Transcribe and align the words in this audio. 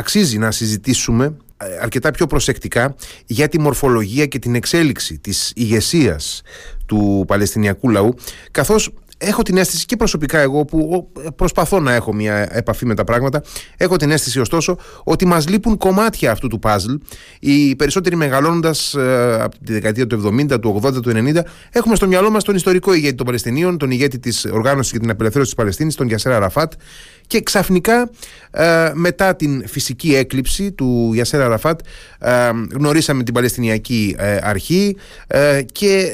αξίζει 0.00 0.38
να 0.38 0.50
συζητήσουμε 0.50 1.36
αρκετά 1.80 2.10
πιο 2.10 2.26
προσεκτικά 2.26 2.94
για 3.26 3.48
τη 3.48 3.60
μορφολογία 3.60 4.26
και 4.26 4.38
την 4.38 4.54
εξέλιξη 4.54 5.18
της 5.18 5.52
ηγεσίας 5.56 6.42
του 6.86 7.24
Παλαιστινιακού 7.26 7.90
λαού 7.90 8.14
καθώς 8.50 8.92
έχω 9.22 9.42
την 9.42 9.56
αίσθηση 9.56 9.84
και 9.84 9.96
προσωπικά 9.96 10.38
εγώ 10.38 10.64
που 10.64 11.10
προσπαθώ 11.36 11.80
να 11.80 11.94
έχω 11.94 12.14
μια 12.14 12.56
επαφή 12.56 12.86
με 12.86 12.94
τα 12.94 13.04
πράγματα 13.04 13.42
έχω 13.76 13.96
την 13.96 14.10
αίσθηση 14.10 14.40
ωστόσο 14.40 14.76
ότι 15.04 15.26
μας 15.26 15.48
λείπουν 15.48 15.76
κομμάτια 15.76 16.30
αυτού 16.30 16.48
του 16.48 16.58
παζλ 16.58 16.92
οι 17.40 17.76
περισσότεροι 17.76 18.16
μεγαλώνοντας 18.16 18.94
ε, 18.94 19.38
από 19.42 19.56
τη 19.64 19.72
δεκαετία 19.72 20.06
του 20.06 20.34
70, 20.50 20.60
του 20.60 20.80
80, 20.84 21.02
του 21.02 21.12
90 21.14 21.40
έχουμε 21.70 21.94
στο 21.94 22.06
μυαλό 22.06 22.30
μας 22.30 22.44
τον 22.44 22.54
ιστορικό 22.54 22.92
ηγέτη 22.92 23.14
των 23.14 23.26
Παλαιστινίων 23.26 23.78
τον 23.78 23.90
ηγέτη 23.90 24.18
της 24.18 24.44
οργάνωσης 24.44 24.90
για 24.90 25.00
την 25.00 25.10
απελευθέρωση 25.10 25.50
της 25.50 25.58
Παλαιστίνης 25.58 25.94
τον 25.94 26.06
Γιασέρα 26.06 26.38
Ραφάτ 26.38 26.72
και 27.30 27.40
ξαφνικά 27.40 28.10
ε, 28.50 28.90
μετά 28.94 29.36
την 29.36 29.68
φυσική 29.68 30.14
έκλειψη 30.14 30.72
του 30.72 31.10
Γιασέρα 31.14 31.48
Ραφάτ 31.48 31.80
ε, 32.18 32.50
γνωρίσαμε 32.74 33.22
την 33.22 33.34
Παλαιστινιακή 33.34 34.14
ε, 34.18 34.38
Αρχή 34.42 34.96
και 35.72 36.12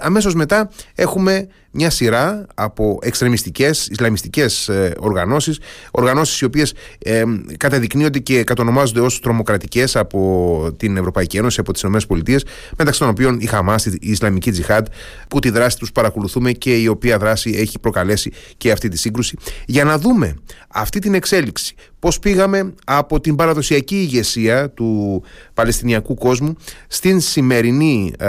αμέσως 0.00 0.34
μετά 0.34 0.70
έχουμε 0.94 1.48
μια 1.74 1.90
σειρά 1.90 2.46
από 2.54 2.98
εξτρεμιστικές, 3.02 3.86
ισλαμιστικές 3.86 4.70
οργανώσεις 4.98 5.58
οργανώσεις 5.90 6.40
οι 6.40 6.44
οποίες 6.44 6.74
ε, 6.98 7.22
καταδεικνύονται 7.56 8.18
και 8.18 8.44
κατονομάζονται 8.44 9.00
ως 9.00 9.20
τρομοκρατικές 9.20 9.96
από 9.96 10.74
την 10.76 10.96
Ευρωπαϊκή 10.96 11.36
Ένωση, 11.36 11.60
από 11.60 11.72
τις 11.72 11.82
ΗΠΑ 11.82 12.38
μεταξύ 12.78 13.00
των 13.00 13.08
οποίων 13.08 13.40
η 13.40 13.46
Χαμάς, 13.46 13.86
η 13.86 13.98
Ισλαμική 14.00 14.50
Τζιχάντ 14.50 14.86
που 15.28 15.38
τη 15.38 15.50
δράση 15.50 15.78
τους 15.78 15.92
παρακολουθούμε 15.92 16.52
και 16.52 16.76
η 16.76 16.86
οποία 16.86 17.18
δράση 17.18 17.50
έχει 17.56 17.78
προκαλέσει 17.78 18.32
και 18.56 18.70
αυτή 18.70 18.88
τη 18.88 18.98
σύγκρουση. 18.98 19.36
Για 19.66 19.84
να 19.84 19.98
δούμε 19.98 20.33
αυτή 20.68 20.98
την 20.98 21.14
εξέλιξη. 21.14 21.74
Πώς 21.98 22.18
πήγαμε 22.18 22.74
από 22.84 23.20
την 23.20 23.36
παραδοσιακή 23.36 23.94
ηγεσία 23.94 24.70
του 24.70 25.22
Παλαιστινιακού 25.54 26.14
κόσμου 26.14 26.56
στην 26.86 27.20
σημερινή, 27.20 28.12
ε, 28.18 28.26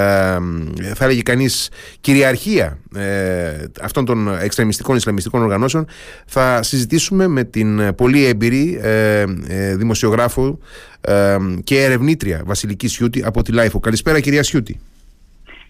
θα 0.93 1.05
έλεγε 1.05 1.21
κανείς, 1.21 1.69
κυριαρχία 2.01 2.79
ε, 2.95 3.63
αυτών 3.81 4.05
των 4.05 4.39
εξτρεμιστικών 4.41 4.95
Ισλαμιστικών 4.95 5.41
οργανώσεων 5.41 5.87
θα 6.25 6.63
συζητήσουμε 6.63 7.27
με 7.27 7.43
την 7.43 7.95
πολύ 7.95 8.25
έμπειρη 8.25 8.79
ε, 8.81 9.23
ε 9.47 9.75
δημοσιογράφο 9.75 10.59
ε, 11.01 11.37
και 11.63 11.83
ερευνήτρια 11.83 12.41
Βασιλική 12.45 12.87
Σιούτη 12.87 13.23
από 13.25 13.41
τη 13.41 13.51
LiFO. 13.51 13.79
Καλησπέρα 13.79 14.19
κυρία 14.19 14.43
Σιούτη. 14.43 14.79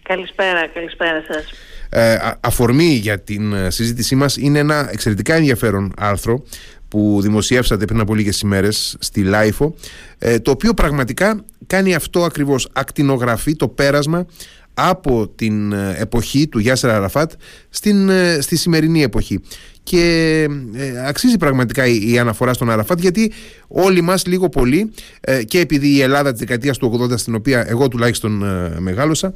Καλησπέρα, 0.02 0.66
καλησπέρα 0.66 1.22
σας. 1.28 1.44
Ε, 1.88 2.16
αφορμή 2.40 2.94
για 2.94 3.20
την 3.20 3.52
ε, 3.52 3.70
συζήτησή 3.70 4.14
μας 4.14 4.36
είναι 4.36 4.58
ένα 4.58 4.88
εξαιρετικά 4.92 5.34
ενδιαφέρον 5.34 5.92
άρθρο 5.96 6.42
που 6.88 7.18
δημοσιεύσατε 7.22 7.84
πριν 7.84 8.00
από 8.00 8.14
λίγες 8.14 8.40
ημέρες 8.40 8.96
στη 8.98 9.22
LiFO 9.22 9.74
ε, 10.18 10.38
το 10.38 10.50
οποίο 10.50 10.74
πραγματικά 10.74 11.44
κάνει 11.66 11.94
αυτό 11.94 12.24
ακριβώς. 12.24 12.68
Ακτινογραφεί 12.72 13.56
το 13.56 13.68
πέρασμα 13.68 14.26
από 14.74 15.28
την 15.28 15.72
εποχή 15.72 16.48
του 16.48 16.58
Γιάσερ 16.58 16.96
Αραφάτ 16.96 17.32
στην, 17.68 18.10
στη 18.40 18.56
σημερινή 18.56 19.02
εποχή 19.02 19.40
και 19.86 20.46
ε, 20.74 21.06
αξίζει 21.06 21.36
πραγματικά 21.36 21.86
η, 21.86 22.18
αναφορά 22.18 22.52
στον 22.52 22.70
Αραφάτ 22.70 23.00
γιατί 23.00 23.32
όλοι 23.68 24.00
μας 24.00 24.26
λίγο 24.26 24.48
πολύ 24.48 24.92
ε, 25.20 25.42
και 25.42 25.60
επειδή 25.60 25.88
η 25.88 26.00
Ελλάδα 26.00 26.30
της 26.30 26.40
δεκαετίας 26.40 26.78
του 26.78 27.08
80 27.12 27.18
στην 27.18 27.34
οποία 27.34 27.64
εγώ 27.68 27.88
τουλάχιστον 27.88 28.42
ε, 28.42 28.80
μεγάλωσα 28.80 29.32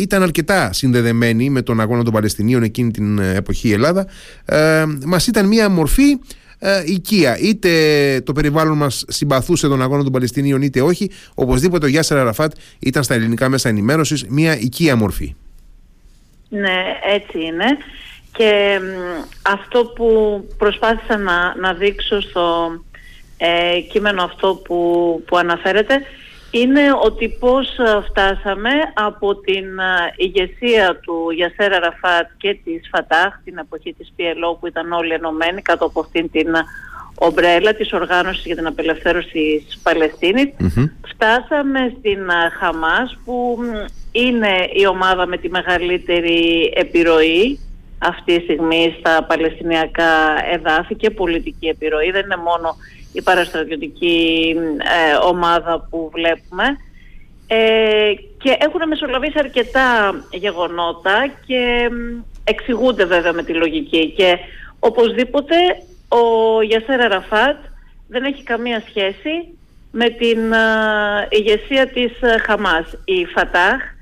ήταν 0.00 0.22
αρκετά 0.22 0.72
συνδεδεμένη 0.72 1.50
με 1.50 1.62
τον 1.62 1.80
αγώνα 1.80 2.02
των 2.02 2.12
Παλαιστινίων 2.12 2.62
εκείνη 2.62 2.90
την 2.90 3.18
εποχή 3.18 3.68
η 3.68 3.72
Ελλάδα 3.72 4.06
μας 5.06 5.26
ήταν 5.26 5.46
μια 5.46 5.68
μορφή 5.68 6.18
οικία. 6.86 7.38
Είτε 7.38 7.70
το 8.24 8.32
περιβάλλον 8.32 8.76
μας 8.76 9.04
συμπαθούσε 9.08 9.68
τον 9.68 9.82
αγώνα 9.82 10.02
των 10.02 10.12
Παλαιστινίων 10.12 10.62
είτε 10.62 10.80
όχι 10.80 11.10
οπωσδήποτε 11.34 11.86
ο 11.86 11.88
Γιάσερ 11.88 12.18
Αραφάτ 12.18 12.52
ήταν 12.78 13.02
στα 13.02 13.14
ελληνικά 13.14 13.48
μέσα 13.48 13.68
ενημέρωσης 13.68 14.24
μια 14.28 14.58
οικία 14.58 14.96
μορφή. 14.96 15.34
Ναι, 16.48 16.82
έτσι 17.14 17.38
είναι. 17.38 17.64
Και 18.32 18.80
αυτό 19.42 19.84
που 19.84 20.40
προσπάθησα 20.58 21.16
να, 21.16 21.56
να 21.56 21.72
δείξω 21.72 22.20
στο 22.20 22.70
ε, 23.36 23.80
κείμενο 23.80 24.22
αυτό 24.22 24.54
που, 24.64 24.78
που 25.26 25.36
αναφέρεται 25.36 26.02
είναι 26.50 26.80
ότι 27.02 27.28
πώς 27.28 27.78
ε, 27.78 28.02
φτάσαμε 28.08 28.70
από 28.94 29.34
την 29.36 29.78
ε, 29.78 30.12
ηγεσία 30.16 31.00
του 31.02 31.30
Γιασέρα 31.30 31.78
Ραφάτ 31.78 32.28
και 32.36 32.58
της 32.64 32.88
Φατάχ 32.92 33.34
την 33.44 33.58
εποχή 33.58 33.92
της 33.92 34.12
PLO 34.16 34.58
που 34.60 34.66
ήταν 34.66 34.92
όλοι 34.92 35.12
ενωμένοι 35.12 35.62
κάτω 35.62 35.84
από 35.84 36.00
αυτήν 36.00 36.30
την 36.30 36.48
ομπρέλα 37.14 37.74
της 37.74 37.92
οργάνωσης 37.92 38.44
για 38.44 38.56
την 38.56 38.66
απελευθέρωση 38.66 39.64
της 39.66 39.78
παλαιστινης 39.82 40.48
φτάσαμε 41.08 41.94
στην 41.98 42.30
Χαμάς 42.58 43.18
που 43.24 43.58
είναι 44.12 44.68
η 44.72 44.86
ομάδα 44.86 45.26
με 45.26 45.36
τη 45.36 45.48
μεγαλύτερη 45.48 46.72
επιρροή 46.76 47.58
αυτή 48.02 48.36
τη 48.36 48.42
στιγμή 48.42 48.96
στα 48.98 49.24
Παλαιστινιακά 49.28 50.44
εδάφη 50.52 50.94
και 50.94 51.10
πολιτική 51.10 51.66
επιρροή. 51.66 52.10
Δεν 52.10 52.24
είναι 52.24 52.36
μόνο 52.36 52.76
η 53.12 53.22
παραστρατιωτική 53.22 54.54
ε, 54.78 55.26
ομάδα 55.26 55.86
που 55.90 56.10
βλέπουμε. 56.12 56.64
Ε, 57.46 58.12
και 58.38 58.56
έχουν 58.58 58.88
μεσολαβήσει 58.88 59.38
αρκετά 59.38 60.14
γεγονότα 60.30 61.30
και 61.46 61.90
εξηγούνται 62.44 63.04
βέβαια 63.04 63.32
με 63.32 63.42
τη 63.42 63.52
λογική. 63.52 64.12
Και 64.16 64.38
οπωσδήποτε 64.78 65.56
ο 66.08 66.62
Γιασέρα 66.62 67.08
Ραφάτ 67.08 67.56
δεν 68.08 68.24
έχει 68.24 68.42
καμία 68.42 68.82
σχέση 68.88 69.56
με 69.90 70.08
την 70.08 70.52
ε, 70.52 71.26
ηγεσία 71.30 71.86
της 71.86 72.12
Χαμάς. 72.46 72.98
Η 73.04 73.24
Φατάχ 73.24 73.82
ε, 73.82 73.94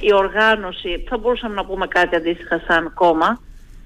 η 0.00 0.14
οργάνωση, 0.14 1.04
θα 1.08 1.18
μπορούσαμε 1.18 1.54
να 1.54 1.64
πούμε 1.64 1.86
κάτι 1.86 2.16
αντίστοιχα 2.16 2.62
σαν 2.66 2.92
κόμμα 2.94 3.40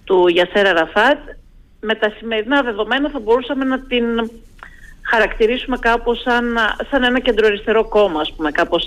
του 0.04 0.28
Γιασέρα 0.28 0.72
Ραφάτ, 0.72 1.19
με 1.81 1.94
τα 1.94 2.12
σημερινά 2.19 2.62
δεδομένα 2.62 3.10
θα 3.10 3.19
μπορούσαμε 3.19 3.64
να 3.64 3.81
την 3.81 4.04
χαρακτηρίσουμε 5.10 5.76
κάπως 5.81 6.20
σαν, 6.20 6.56
σαν 6.91 7.03
ένα 7.03 7.20
κεντροαριστερό 7.20 7.88
κόμμα, 7.88 8.20
ας 8.20 8.32
πούμε, 8.32 8.50
κάπως 8.50 8.87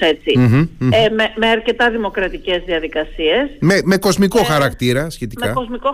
Ε, 0.91 1.09
με, 1.09 1.33
με 1.35 1.47
αρκετά 1.47 1.89
δημοκρατικές 1.89 2.63
διαδικασίες. 2.65 3.49
Με, 3.59 3.81
με 3.83 3.97
κοσμικό 3.97 4.43
χαρακτήρα 4.43 5.09
σχετικά. 5.09 5.47
Με 5.47 5.53
κοσμικό 5.53 5.91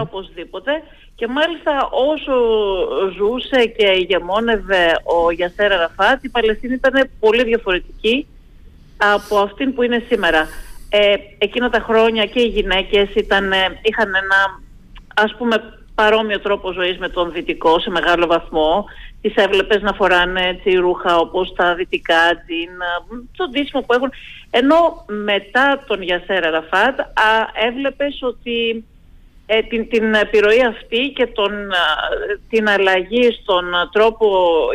οπωσδήποτε. 0.00 0.70
Και 1.14 1.26
μάλιστα 1.26 1.88
όσο 1.90 2.34
ζούσε 3.16 3.66
και 3.76 3.86
ηγεμόνευε 3.86 4.84
ο 5.04 5.30
Γιασέρα 5.30 5.76
Ραφάτ, 5.76 6.24
η 6.24 6.28
Παλαιστίνη 6.28 6.74
ήταν 6.74 7.08
πολύ 7.20 7.44
διαφορετική 7.44 8.26
από 8.96 9.38
αυτήν 9.38 9.74
που 9.74 9.82
είναι 9.82 10.02
σήμερα. 10.08 10.48
Ε, 10.90 11.14
εκείνα 11.38 11.70
τα 11.70 11.80
χρόνια 11.80 12.26
και 12.26 12.40
οι 12.40 12.46
γυναίκες 12.46 13.08
ήταν, 13.14 13.52
είχαν 13.82 14.08
ένα 14.14 14.60
ας 15.14 15.34
πούμε 15.38 15.56
παρόμοιο 15.94 16.40
τρόπο 16.40 16.72
ζωής 16.72 16.98
με 16.98 17.08
τον 17.08 17.32
δυτικό 17.32 17.80
σε 17.80 17.90
μεγάλο 17.90 18.26
βαθμό. 18.26 18.84
Τις 19.20 19.34
έβλεπες 19.34 19.82
να 19.82 19.92
φοράνε 19.92 20.48
έτσι, 20.48 20.76
ρούχα 20.76 21.16
όπως 21.16 21.52
τα 21.56 21.74
δυτικά 21.74 22.42
τζιν, 22.46 22.70
το 23.36 23.48
ντύσιμο 23.48 23.82
που 23.82 23.92
έχουν. 23.92 24.10
Ενώ 24.50 25.04
μετά 25.06 25.84
τον 25.86 26.02
Γιασέρα 26.02 26.50
Ραφάτ 26.50 27.00
α, 27.00 27.04
έβλεπες 27.68 28.18
ότι 28.22 28.84
ε, 29.46 29.62
την, 29.62 29.88
την 29.88 30.14
επιρροή 30.14 30.64
αυτή 30.64 31.12
και 31.14 31.26
τον, 31.26 31.52
την 32.48 32.68
αλλαγή 32.68 33.38
στον 33.42 33.64
τρόπο 33.92 34.28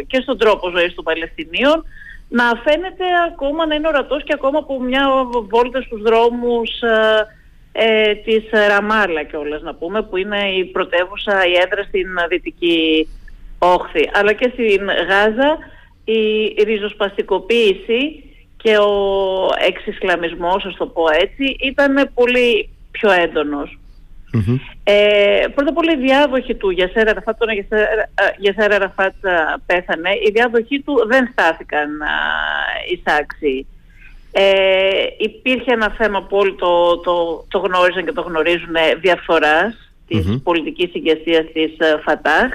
και 0.08 0.22
στον 0.22 0.38
τρόπο 0.38 0.70
ζωής 0.70 0.94
των 0.96 1.04
Παλαιστινίων 1.04 1.86
να 2.38 2.44
φαίνεται 2.64 3.06
ακόμα 3.28 3.66
να 3.66 3.76
είναι 3.76 3.88
ορατός 3.88 4.24
και 4.24 4.34
ακόμα 4.34 4.58
από 4.58 4.82
μια 4.82 5.08
βόλτα 5.50 5.82
στους 5.82 6.02
δρόμους 6.02 6.82
ε, 6.82 7.28
ε 7.72 8.16
της 8.16 8.44
Ραμάλα 8.68 9.22
όλες 9.40 9.62
να 9.62 9.76
πούμε 9.76 10.02
που 10.02 10.18
είναι 10.18 10.50
η 10.50 10.66
πρωτεύουσα, 10.66 11.46
η 11.46 11.54
έδρα 11.64 11.84
στην 11.84 12.08
Δυτική 12.30 13.08
Όχθη 13.60 14.10
αλλά 14.14 14.34
και 14.34 14.52
στην 14.54 14.90
Γάζα 15.10 15.58
η 16.04 16.64
ριζοσπαστικοποίηση 16.64 18.24
και 18.58 18.78
ο 18.78 18.94
εξισλαμισμός, 19.68 20.66
ας 20.66 20.76
το 20.76 20.86
πω 20.86 21.04
έτσι, 21.22 21.56
ήταν 21.60 22.10
πολύ 22.14 22.70
πιο 22.92 23.12
έντονος. 23.12 23.80
Ε, 24.84 25.46
πρώτα 25.56 25.70
απ' 25.70 25.78
όλα 25.78 25.92
η 25.92 26.02
διάδοχη 26.02 26.56
του 26.56 26.70
Γιασέρα 26.70 27.14
Ραφάτ, 27.14 27.38
τον 27.38 27.48
Γιασέρα 28.38 28.78
Ραφάτ 28.78 29.14
πέθανε, 29.66 30.10
οι 30.10 30.32
διάδοχοι 30.32 30.80
του 30.80 31.06
δεν 31.08 31.30
στάθηκαν 31.32 31.90
εισάξιοι. 32.92 33.68
Ε, 34.32 35.06
υπήρχε 35.18 35.72
ένα 35.72 35.90
θέμα 35.98 36.24
που 36.24 36.38
όλοι 36.38 36.56
το, 36.56 36.98
το, 36.98 37.46
το 37.48 37.60
γνώριζαν 37.60 38.06
και 38.06 38.12
το 38.12 38.22
γνωρίζουν 38.22 38.76
ε, 38.76 38.96
διαφθοράς 38.96 39.94
της 40.08 40.26
mm-hmm. 40.28 40.42
πολιτικής 40.44 40.94
ηγεσίας 40.94 41.46
της 41.54 41.78
ε, 41.78 42.00
Φατάχ. 42.04 42.54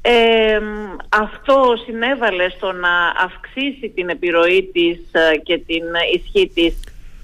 Ε, 0.00 0.60
αυτό 1.08 1.74
συνέβαλε 1.86 2.48
στο 2.48 2.72
να 2.72 3.06
αυξήσει 3.24 3.92
την 3.94 4.08
επιρροή 4.08 4.70
της 4.72 4.98
και 5.42 5.58
την 5.58 5.84
ισχύ 6.14 6.50
της 6.54 6.76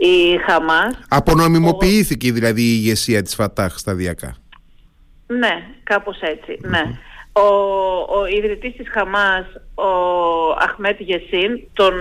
η 0.06 0.38
Χαμάς. 0.46 0.98
Απονομιμοποιήθηκε 1.08 2.32
δηλαδή 2.32 2.62
η 2.62 2.78
ηγεσία 2.78 3.22
της 3.22 3.34
Φατάχ 3.34 3.78
σταδιακά. 3.78 4.36
Ναι, 5.26 5.62
κάπως 5.82 6.18
ναι. 6.60 6.98
ο, 7.32 7.48
ο 8.18 8.26
ιδρυτής 8.26 8.76
της 8.76 8.88
Χαμάς, 8.90 9.46
ο 9.74 9.90
Αχμέτ 10.58 11.00
Γεσίν, 11.00 11.60
τον 11.72 11.94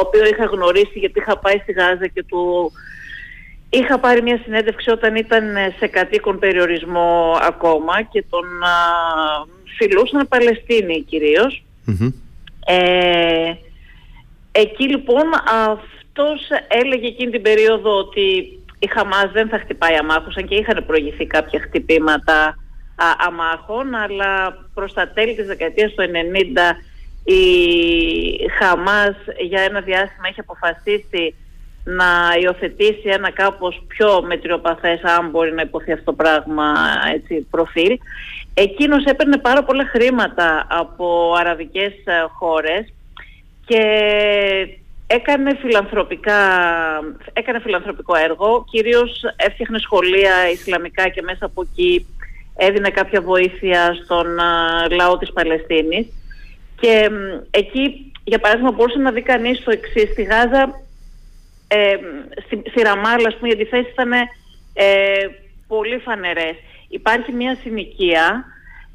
οποίο 0.00 0.26
είχα 0.26 0.44
γνωρίσει 0.44 0.98
γιατί 0.98 1.18
είχα 1.18 1.38
πάει 1.38 1.58
στη 1.62 1.72
Γάζα 1.72 2.06
και 2.06 2.22
του 2.22 2.72
είχα 3.70 3.98
πάρει 3.98 4.22
μια 4.22 4.40
συνέντευξη 4.44 4.90
όταν 4.90 5.16
ήταν 5.16 5.44
σε 5.78 5.86
κατοίκον 5.86 6.38
περιορισμό 6.38 7.36
ακόμα 7.40 8.02
και 8.02 8.24
τον 8.30 8.62
α, 8.62 8.76
φιλούσαν 9.78 10.28
Παλαιστίνοι 10.28 11.04
Ε, 12.66 13.52
εκεί 14.52 14.88
λοιπόν 14.88 15.24
αυτός 16.14 16.40
έλεγε 16.68 17.06
εκείνη 17.06 17.30
την 17.30 17.42
περίοδο 17.42 17.96
ότι 17.98 18.58
η 18.78 18.86
Χαμάς 18.86 19.30
δεν 19.32 19.48
θα 19.48 19.58
χτυπάει 19.58 19.94
αμάχους, 19.94 20.36
αν 20.36 20.46
και 20.46 20.54
είχαν 20.54 20.84
προηγηθεί 20.86 21.26
κάποια 21.26 21.60
χτυπήματα 21.60 22.56
αμάχων, 23.26 23.94
αλλά 23.94 24.58
προς 24.74 24.92
τα 24.92 25.08
τέλη 25.08 25.34
της 25.34 25.46
δεκαετίας 25.46 25.92
του 25.92 26.02
90 26.02 26.76
η 27.24 27.42
Χαμάς 28.58 29.16
για 29.38 29.60
ένα 29.60 29.80
διάστημα 29.80 30.28
έχει 30.28 30.40
αποφασίσει 30.40 31.34
να 31.84 32.04
υιοθετήσει 32.42 33.02
ένα 33.08 33.30
κάπως 33.30 33.82
πιο 33.88 34.22
μετριοπαθές, 34.22 35.02
αν 35.02 35.30
μπορεί 35.30 35.52
να 35.52 35.62
υποθεί 35.62 35.92
αυτό 35.92 36.04
το 36.04 36.12
πράγμα, 36.12 36.74
έτσι, 37.14 37.46
προφίλ. 37.50 37.98
Εκείνος 38.54 39.04
έπαιρνε 39.04 39.38
πάρα 39.38 39.64
πολλά 39.64 39.84
χρήματα 39.84 40.66
από 40.68 41.34
αραβικές 41.38 41.92
ε, 42.04 42.24
χώρες 42.38 42.92
και 43.66 43.82
έκανε, 45.14 45.56
φιλανθρωπικά, 45.60 46.40
έκανε 47.32 47.60
φιλανθρωπικό 47.60 48.16
έργο, 48.16 48.64
κυρίως 48.70 49.22
έφτιαχνε 49.36 49.78
σχολεία 49.78 50.50
Ισλαμικά 50.52 51.08
και 51.08 51.22
μέσα 51.22 51.44
από 51.44 51.62
εκεί 51.62 52.06
έδινε 52.56 52.90
κάποια 52.90 53.20
βοήθεια 53.20 53.96
στον 54.04 54.26
λαό 54.90 55.18
της 55.18 55.32
Παλαιστίνης. 55.32 56.06
Και 56.80 57.10
εκεί 57.50 58.12
για 58.24 58.38
παράδειγμα 58.38 58.70
μπορούσε 58.70 58.98
να 58.98 59.10
δει 59.10 59.22
κανείς 59.22 59.64
το 59.64 59.70
εξής. 59.70 60.10
Στη 60.10 60.22
Γάζα 60.22 60.80
ε, 61.68 61.96
στη, 62.44 62.62
στη 62.70 62.82
Ραμάλα 62.82 63.28
ας 63.28 63.36
πούμε 63.36 63.48
οι 63.48 63.52
αντιθέσεις 63.52 63.92
ήταν 63.92 64.12
ε, 64.12 64.86
πολύ 65.66 65.98
φανερές. 65.98 66.54
Υπάρχει 66.88 67.32
μια 67.32 67.56
συνοικία 67.62 68.44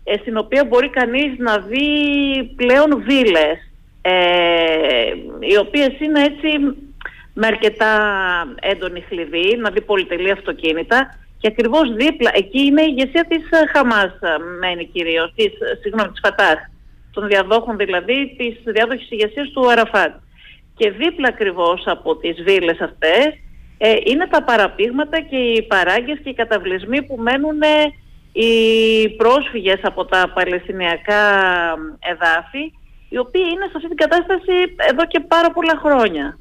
ε, 0.04 0.18
στην 0.18 0.38
οποία 0.38 0.66
μπορεί 0.66 0.90
κανείς 0.90 1.38
να 1.38 1.58
δει 1.60 1.90
πλέον 2.56 3.04
βίλες 3.04 3.67
ε, 4.10 5.14
οι 5.40 5.58
οποίες 5.58 6.00
είναι 6.00 6.24
έτσι 6.24 6.48
με 7.34 7.48
αρκετά 7.48 7.94
έντονη 8.62 9.02
χλειδί, 9.02 9.58
να 9.58 9.70
δει 9.70 9.82
πολυτελή 9.82 10.32
αυτοκίνητα 10.32 11.18
και 11.40 11.48
ακριβώς 11.48 11.94
δίπλα, 11.96 12.32
εκεί 12.34 12.60
είναι 12.60 12.82
η 12.82 12.94
ηγεσία 12.98 13.26
της 13.30 13.50
ε, 13.50 13.68
Χαμάς 13.74 14.12
ε, 14.22 14.38
μένει 14.60 14.86
κυρίως, 14.86 15.34
της, 15.36 15.46
ε, 15.46 15.80
συγγνώμη, 15.82 16.10
της 16.10 16.20
Φατάχ, 16.24 16.60
των 17.12 17.28
διαδόχων 17.28 17.78
δηλαδή 17.78 18.36
της 18.38 18.74
διάδοχης 18.74 19.12
ηγεσίας 19.12 19.50
του 19.50 19.72
Αραφάτ. 19.72 20.14
Και 20.76 20.92
δίπλα 20.92 21.28
ακριβώς 21.28 21.84
από 21.86 22.16
τις 22.16 22.44
βίλες 22.44 22.80
αυτές 22.80 23.28
είναι 24.06 24.28
τα 24.28 24.44
παραπήγματα 24.44 25.22
και 25.22 25.36
οι 25.36 25.62
παράγκες 25.62 26.20
και 26.24 26.30
οι 26.30 26.34
καταβλισμοί 26.34 27.04
που 27.04 27.16
μένουν 27.18 27.62
οι 28.32 28.54
πρόσφυγες 29.10 29.80
από 29.82 30.06
τα 30.06 30.32
Παλαιστινιακά 30.34 31.24
εδάφη, 32.00 32.72
οι 33.10 33.18
οποίοι 33.18 33.48
είναι 33.52 33.66
σε 33.66 33.76
αυτή 33.76 33.88
την 33.88 33.98
κατάσταση 33.98 34.54
εδώ 34.92 35.06
και 35.06 35.20
πάρα 35.20 35.52
πολλά 35.52 35.76
χρόνια. 35.84 36.38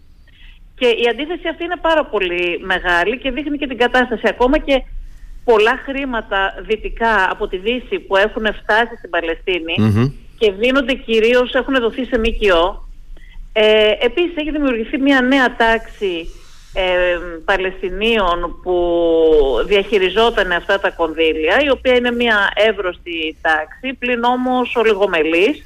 Και 0.78 0.86
η 0.86 1.08
αντίθεση 1.10 1.48
αυτή 1.48 1.64
είναι 1.64 1.80
πάρα 1.80 2.04
πολύ 2.04 2.60
μεγάλη 2.62 3.18
και 3.18 3.30
δείχνει 3.30 3.58
και 3.58 3.66
την 3.66 3.78
κατάσταση. 3.78 4.28
Ακόμα 4.28 4.58
και 4.58 4.82
πολλά 5.44 5.76
χρήματα 5.84 6.54
δυτικά 6.66 7.30
από 7.30 7.48
τη 7.48 7.56
Δύση 7.56 7.98
που 7.98 8.16
έχουν 8.16 8.46
φτάσει 8.62 8.96
στην 8.96 9.10
παλαιστινη 9.10 9.74
και 10.38 10.52
δίνονται 10.52 10.94
κυρίως, 10.94 11.54
έχουν 11.54 11.74
δοθεί 11.80 12.04
σε 12.04 12.18
ΜΚΟ. 12.18 12.88
Ε, 13.52 13.90
επίσης 14.00 14.36
έχει 14.36 14.50
δημιουργηθεί 14.50 14.98
μια 14.98 15.20
νέα 15.20 15.56
τάξη 15.56 16.28
ε, 16.74 17.18
Παλαιστινίων 17.44 18.60
που 18.62 18.76
διαχειριζόταν 19.66 20.52
αυτά 20.52 20.80
τα 20.80 20.90
κονδύλια, 20.90 21.60
η 21.64 21.70
οποία 21.70 21.94
είναι 21.94 22.10
μια 22.10 22.52
εύρωστη 22.54 23.36
τάξη, 23.40 23.94
πλην 23.98 24.24
όμως 24.24 24.76
ολιγομελής, 24.76 25.64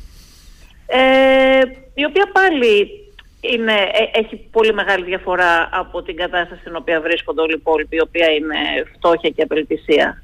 ε, 0.90 1.60
η 1.94 2.04
οποία 2.04 2.30
πάλι 2.32 2.88
είναι, 3.40 3.72
ε, 3.72 4.18
έχει 4.18 4.36
πολύ 4.50 4.74
μεγάλη 4.74 5.04
διαφορά 5.04 5.68
από 5.72 6.02
την 6.02 6.16
κατάσταση 6.16 6.60
στην 6.60 6.76
οποία 6.76 7.00
βρίσκονται 7.00 7.40
όλοι 7.40 7.52
οι 7.52 7.60
υπόλοιποι, 7.60 7.96
η 7.96 8.00
οποία 8.00 8.30
είναι 8.30 8.56
φτώχεια 8.94 9.30
και 9.30 9.42
απελπισία. 9.42 10.22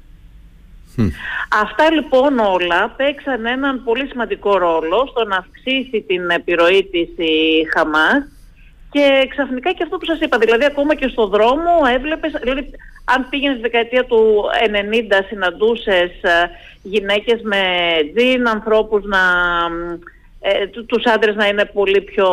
Αυτά 1.61 1.91
λοιπόν 1.91 2.39
όλα 2.39 2.89
παίξαν 2.89 3.45
έναν 3.45 3.83
πολύ 3.83 4.07
σημαντικό 4.07 4.57
ρόλο 4.57 5.07
στο 5.11 5.25
να 5.25 5.37
αυξήσει 5.37 6.01
την 6.07 6.29
επιρροή 6.29 6.83
της 6.83 7.25
η 7.25 7.67
Χαμάς 7.73 8.23
και 8.91 9.27
ξαφνικά 9.29 9.71
και 9.71 9.83
αυτό 9.83 9.97
που 9.97 10.05
σας 10.05 10.19
είπα, 10.19 10.37
δηλαδή 10.37 10.65
ακόμα 10.65 10.95
και 10.95 11.07
στο 11.07 11.27
δρόμο 11.27 11.71
έβλεπες, 11.95 12.31
δηλαδή 12.41 12.69
αν 13.05 13.29
πήγαινες 13.29 13.57
στη 13.57 13.69
δεκαετία 13.69 14.05
του 14.05 14.43
90 15.19 15.25
συναντούσες 15.27 16.11
ε, 16.21 16.49
γυναίκες 16.81 17.41
με 17.41 17.61
τζιν, 18.15 18.47
ανθρώπους 18.47 19.03
να 19.05 19.19
ε, 20.39 20.67
τους 20.67 21.05
άντρες 21.05 21.35
να 21.35 21.47
είναι 21.47 21.65
πολύ 21.65 22.01
πιο... 22.01 22.27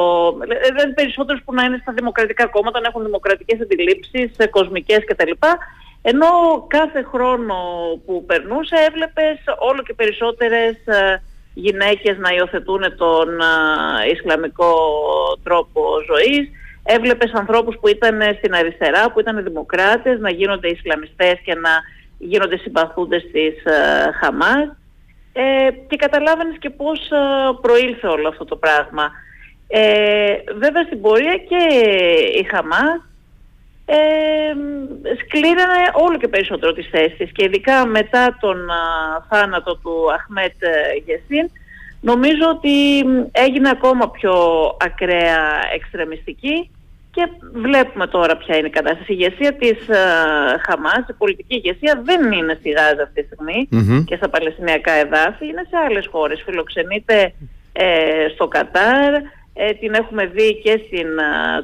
Δηλαδή 0.47 0.95
περισσότερους 0.95 1.43
που 1.45 1.55
να 1.55 1.65
είναι 1.65 1.79
στα 1.83 1.93
δημοκρατικά 1.93 2.47
κόμματα, 2.47 2.81
να 2.81 2.87
έχουν 2.87 3.05
δημοκρατικές 3.05 3.61
αντιλήψεις, 3.61 4.31
ε, 4.37 4.47
κοσμικές 4.47 5.05
κτλ. 5.05 5.31
Ενώ 6.03 6.27
κάθε 6.69 7.03
χρόνο 7.03 7.55
που 8.07 8.25
περνούσε 8.27 8.75
έβλεπες 8.89 9.39
όλο 9.59 9.83
και 9.83 9.95
περισσότερες 9.95 10.87
ε, 10.87 11.23
γυναίκες 11.55 12.17
να 12.19 12.35
υιοθετούν 12.35 12.83
τον 12.97 13.29
Ισλαμικό 14.13 14.75
τρόπο 15.43 15.83
ζωής. 16.07 16.49
Έβλεπες 16.83 17.33
ανθρώπους 17.33 17.77
που 17.81 17.89
ήταν 17.89 18.21
στην 18.37 18.55
αριστερά, 18.55 19.13
που 19.13 19.21
ήταν 19.21 19.45
δημοκράτες, 19.45 20.21
να 20.21 20.31
γίνονται 20.31 20.69
Ισλαμιστές 20.69 21.39
και 21.45 21.55
να 21.55 21.71
γίνονται 22.19 22.57
συμπαθούντες 22.57 23.23
της 23.33 23.55
Χαμάς 24.21 24.77
ε, 25.37 25.71
και 25.89 25.97
καταλάβαινες 25.97 26.57
και 26.59 26.71
πώς 26.71 27.11
ε, 27.11 27.17
προήλθε 27.61 28.07
όλο 28.07 28.29
αυτό 28.29 28.45
το 28.45 28.57
πράγμα. 28.57 29.13
Ε, 29.69 30.35
βέβαια 30.59 30.83
στην 30.83 31.01
πορεία 31.01 31.37
και 31.37 31.63
η 32.39 32.47
Χαμάς 32.51 33.09
ε, 33.85 33.97
σκλήρανε 35.21 35.91
όλο 35.93 36.17
και 36.17 36.29
περισσότερο 36.29 36.73
τις 36.73 36.89
θέσεις 36.91 37.33
και 37.33 37.45
ειδικά 37.45 37.87
μετά 37.87 38.37
τον 38.41 38.59
θάνατο 39.29 39.77
του 39.77 40.13
Αχμέτ 40.13 40.57
Γεσίν 41.05 41.51
νομίζω 42.01 42.49
ότι 42.49 43.05
έγινε 43.33 43.69
ακόμα 43.69 44.11
πιο 44.11 44.35
ακραία 44.81 45.41
εξτρεμιστική 45.75 46.71
και 47.15 47.29
βλέπουμε 47.53 48.07
τώρα 48.07 48.37
ποια 48.37 48.57
είναι 48.57 48.67
η 48.67 48.71
κατάσταση. 48.71 49.13
Η 49.13 49.17
ηγεσία 49.19 49.53
της 49.53 49.79
uh, 49.89 50.57
Χαμάς, 50.67 51.05
η 51.09 51.13
πολιτική 51.13 51.55
ηγεσία 51.55 52.03
δεν 52.05 52.33
είναι 52.33 52.57
στη 52.59 52.71
Γάζα 52.71 53.03
αυτή 53.03 53.23
τη 53.23 53.27
στιγμη 53.27 53.69
και 54.05 54.17
στα 54.17 54.29
Παλαιστινιακά 54.29 54.93
εδάφη, 54.93 55.47
είναι 55.47 55.65
σε 55.71 55.77
άλλες 55.87 56.07
χώρες. 56.11 56.43
Φιλοξενείται 56.45 57.35
ε, 57.73 58.29
στο 58.35 58.49
Κατάρ, 58.49 59.15
ε, 59.55 59.73
την 59.81 59.95
έχουμε 59.95 60.27
δει 60.27 60.61
και 60.63 60.81
στην 60.87 61.09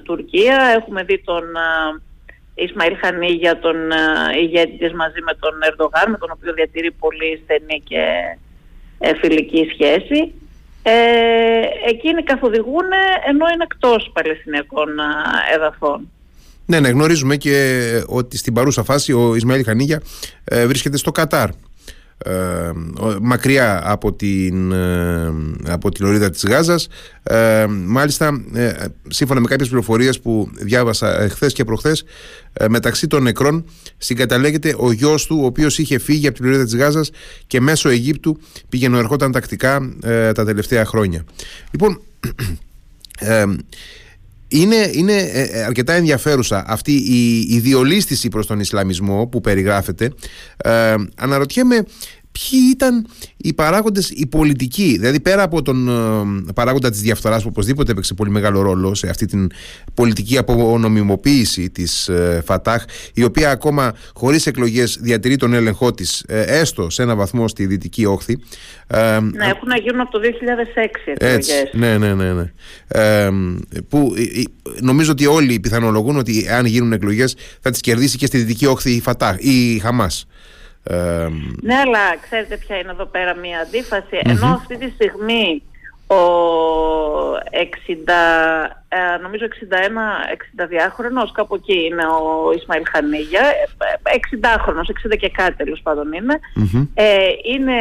Τουρκία, 0.02 0.56
έχουμε 0.76 1.02
δει 1.02 1.22
τον 1.24 1.44
Ισμαήλ 2.54 2.96
Χανίγια, 3.02 3.58
τον 3.58 3.76
ηγέτη 4.40 4.76
της 4.78 4.92
μαζί 4.92 5.20
με 5.22 5.34
τον 5.34 5.62
Ερντογάν, 5.62 6.10
με 6.10 6.18
τον 6.18 6.30
οποίο 6.32 6.52
διατηρεί 6.52 6.90
πολύ 6.90 7.40
στενή 7.44 7.82
και 7.88 8.02
φιλική 9.20 9.68
σχέση 9.72 10.32
ε, 10.82 10.92
εκείνοι 11.88 12.22
καθοδηγούν 12.22 12.84
ενώ 13.28 13.46
είναι 13.48 13.62
εκτός 13.62 14.10
Παλαιστινιακών 14.12 14.88
εδαφών. 15.54 16.10
Ναι, 16.66 16.80
ναι, 16.80 16.88
γνωρίζουμε 16.88 17.36
και 17.36 18.04
ότι 18.06 18.36
στην 18.36 18.52
παρούσα 18.52 18.82
φάση 18.82 19.12
ο 19.12 19.34
Ισμαήλ 19.34 19.64
Χανίγια 19.64 20.02
ε, 20.44 20.66
βρίσκεται 20.66 20.96
στο 20.96 21.12
Κατάρ. 21.12 21.48
Ε, 22.24 22.70
μακριά 23.20 23.80
από 23.84 24.12
την, 24.12 24.72
ε, 24.72 25.32
από 25.66 25.90
την 25.90 26.04
ορίδα 26.04 26.30
της 26.30 26.44
Γάζας. 26.44 26.88
Ε, 27.22 27.66
μάλιστα 27.66 28.42
σύμφωνα 29.08 29.40
με 29.40 29.46
κάποιες 29.46 29.68
πληροφορίες 29.68 30.20
που 30.20 30.50
διάβασα 30.52 31.28
χθες 31.30 31.52
και 31.52 31.64
προχθές 31.64 32.04
μεταξύ 32.68 33.06
των 33.06 33.22
νεκρών 33.22 33.64
συγκαταλέγεται 33.98 34.74
ο 34.78 34.92
γιος 34.92 35.26
του 35.26 35.38
ο 35.42 35.44
οποίος 35.44 35.78
είχε 35.78 35.98
φύγει 35.98 36.26
από 36.26 36.36
την 36.36 36.46
ορίδα 36.46 36.64
της 36.64 36.76
Γάζας 36.76 37.10
και 37.46 37.60
μέσω 37.60 37.88
Αιγύπτου 37.88 38.40
πήγαινε 38.68 38.98
ερχόταν 38.98 39.32
τακτικά 39.32 39.92
τα 40.34 40.44
τελευταία 40.44 40.84
χρόνια. 40.84 41.24
Λοιπόν 41.70 42.00
είναι, 44.50 44.90
είναι 44.92 45.12
ε, 45.12 45.42
ε, 45.42 45.64
αρκετά 45.64 45.92
ενδιαφέρουσα 45.92 46.64
αυτή 46.66 46.92
η, 46.92 47.38
η 47.48 47.58
διολίστηση 47.60 48.28
προς 48.28 48.46
τον 48.46 48.60
Ισλαμισμό 48.60 49.26
που 49.26 49.40
περιγράφεται. 49.40 50.12
Ε, 50.56 50.94
αναρωτιέμαι 51.16 51.84
ποιοι 52.32 52.60
ήταν 52.70 53.06
οι 53.36 53.54
παράγοντες, 53.54 54.10
οι 54.10 54.26
πολιτικοί, 54.26 54.96
δηλαδή 54.98 55.20
πέρα 55.20 55.42
από 55.42 55.62
τον 55.62 55.88
ε, 56.48 56.52
παράγοντα 56.54 56.90
της 56.90 57.00
διαφθοράς 57.00 57.42
που 57.42 57.48
οπωσδήποτε 57.50 57.92
έπαιξε 57.92 58.14
πολύ 58.14 58.30
μεγάλο 58.30 58.60
ρόλο 58.62 58.94
σε 58.94 59.08
αυτή 59.08 59.26
την 59.26 59.50
πολιτική 59.94 60.38
απονομιμοποίηση 60.38 61.70
της 61.70 62.08
ε, 62.08 62.42
Φατάχ, 62.44 62.84
η 63.14 63.24
οποία 63.24 63.50
ακόμα 63.50 63.94
χωρίς 64.14 64.46
εκλογές 64.46 64.98
διατηρεί 65.00 65.36
τον 65.36 65.52
έλεγχό 65.52 65.92
της 65.92 66.24
ε, 66.28 66.42
έστω 66.42 66.90
σε 66.90 67.02
ένα 67.02 67.14
βαθμό 67.14 67.48
στη 67.48 67.66
Δυτική 67.66 68.04
Όχθη. 68.04 68.38
Ναι, 68.92 69.46
έχουν 69.46 69.68
να 69.68 69.76
γίνουν 69.76 70.00
από 70.00 70.10
το 70.10 70.18
2006 70.18 70.24
εκλογές. 71.04 71.70
ναι, 71.72 71.98
ναι, 71.98 72.14
ναι. 72.14 72.32
ναι. 72.32 72.50
που 73.88 74.14
νομίζω 74.80 75.10
ότι 75.10 75.26
όλοι 75.26 75.60
πιθανολογούν 75.60 76.16
ότι 76.16 76.48
αν 76.48 76.64
γίνουν 76.64 76.92
εκλογές 76.92 77.36
θα 77.60 77.70
τις 77.70 77.80
κερδίσει 77.80 78.16
και 78.16 78.26
στη 78.26 78.38
Δυτική 78.38 78.66
Όχθη 78.66 78.90
η 78.90 79.00
Φατάχ, 79.00 79.36
η 79.38 79.78
Χαμάς 80.88 81.32
ναι, 81.62 81.74
αλλά 81.74 82.16
ξέρετε 82.20 82.56
ποια 82.56 82.76
είναι 82.76 82.90
εδώ 82.90 83.04
πέρα 83.04 83.34
μία 83.34 83.66
Ενώ 84.24 84.46
αυτή 84.46 84.76
τη 84.76 84.90
στιγμή 84.90 85.62
ο 86.06 86.22
60, 87.50 88.10
ε, 88.88 89.16
νομίζω 89.22 89.44
61, 89.44 90.34
62χρονος, 90.34 91.30
κάπου 91.32 91.54
εκεί 91.54 91.84
είναι 91.84 92.04
ο 92.06 92.52
Ισμαήλ 92.52 92.82
Χανίγια, 92.92 93.42
60χρονος, 94.04 95.12
60 95.12 95.16
και 95.16 95.28
κάτι 95.28 95.56
τέλος 95.56 95.80
πάντων 95.82 96.12
είναι, 96.12 96.40
ε, 96.94 97.28
είναι 97.54 97.78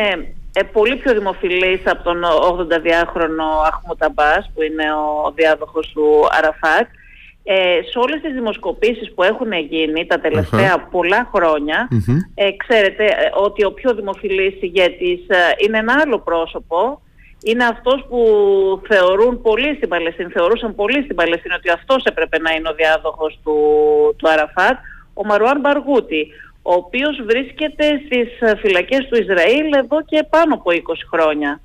ε, 0.53 0.63
πολύ 0.63 0.95
πιο 0.95 1.13
δημοφιλής 1.13 1.81
από 1.85 2.03
τον 2.03 2.23
82χρονο 2.23 3.67
Αχμουταμπάς 3.67 4.51
που 4.53 4.61
είναι 4.61 4.93
ο 4.93 5.31
διάδοχος 5.35 5.91
του 5.93 6.27
Αραφάτ 6.31 6.87
ε, 7.43 7.79
σε 7.89 7.99
όλες 7.99 8.21
τις 8.21 8.33
δημοσκοπήσεις 8.33 9.13
που 9.13 9.23
έχουν 9.23 9.51
γίνει 9.51 10.05
τα 10.05 10.19
τελευταία 10.19 10.87
πολλά 10.91 11.29
ε, 12.35 12.51
ξέρετε 12.51 13.05
ε, 13.05 13.29
ότι 13.33 13.65
ο 13.65 13.71
πιο 13.71 13.93
δημοφιλής 13.93 14.61
ηγέτης 14.61 15.19
ε, 15.27 15.37
είναι 15.65 15.77
ένα 15.77 16.01
άλλο 16.03 16.19
πρόσωπο. 16.19 17.01
Είναι 17.43 17.65
αυτός 17.65 18.05
που 18.09 18.21
θεωρούν 18.87 19.41
πολύ 19.41 19.75
στην 19.75 19.89
Παλαιστίνη, 19.89 20.29
θεωρούσαν 20.31 20.75
πολύ 20.75 21.03
στην 21.03 21.15
Παλαιστίνη 21.15 21.53
ότι 21.53 21.69
αυτός 21.69 22.03
έπρεπε 22.03 22.39
να 22.39 22.51
είναι 22.51 22.69
ο 22.69 22.73
διάδοχος 22.73 23.39
του, 23.43 23.55
του 24.17 24.29
Αραφάτ, 24.29 24.77
ο 25.13 25.25
Μαρουάν 25.25 25.59
Μπαργούτη, 25.59 26.27
ο 26.61 26.73
οποίος 26.73 27.21
βρίσκεται 27.25 28.01
στις 28.05 28.59
φυλακές 28.59 29.07
του 29.07 29.21
Ισραήλ 29.21 29.73
εδώ 29.73 30.01
και 30.05 30.25
πάνω 30.29 30.53
από 30.53 30.71
20 30.71 30.77
χρόνια. 31.11 31.61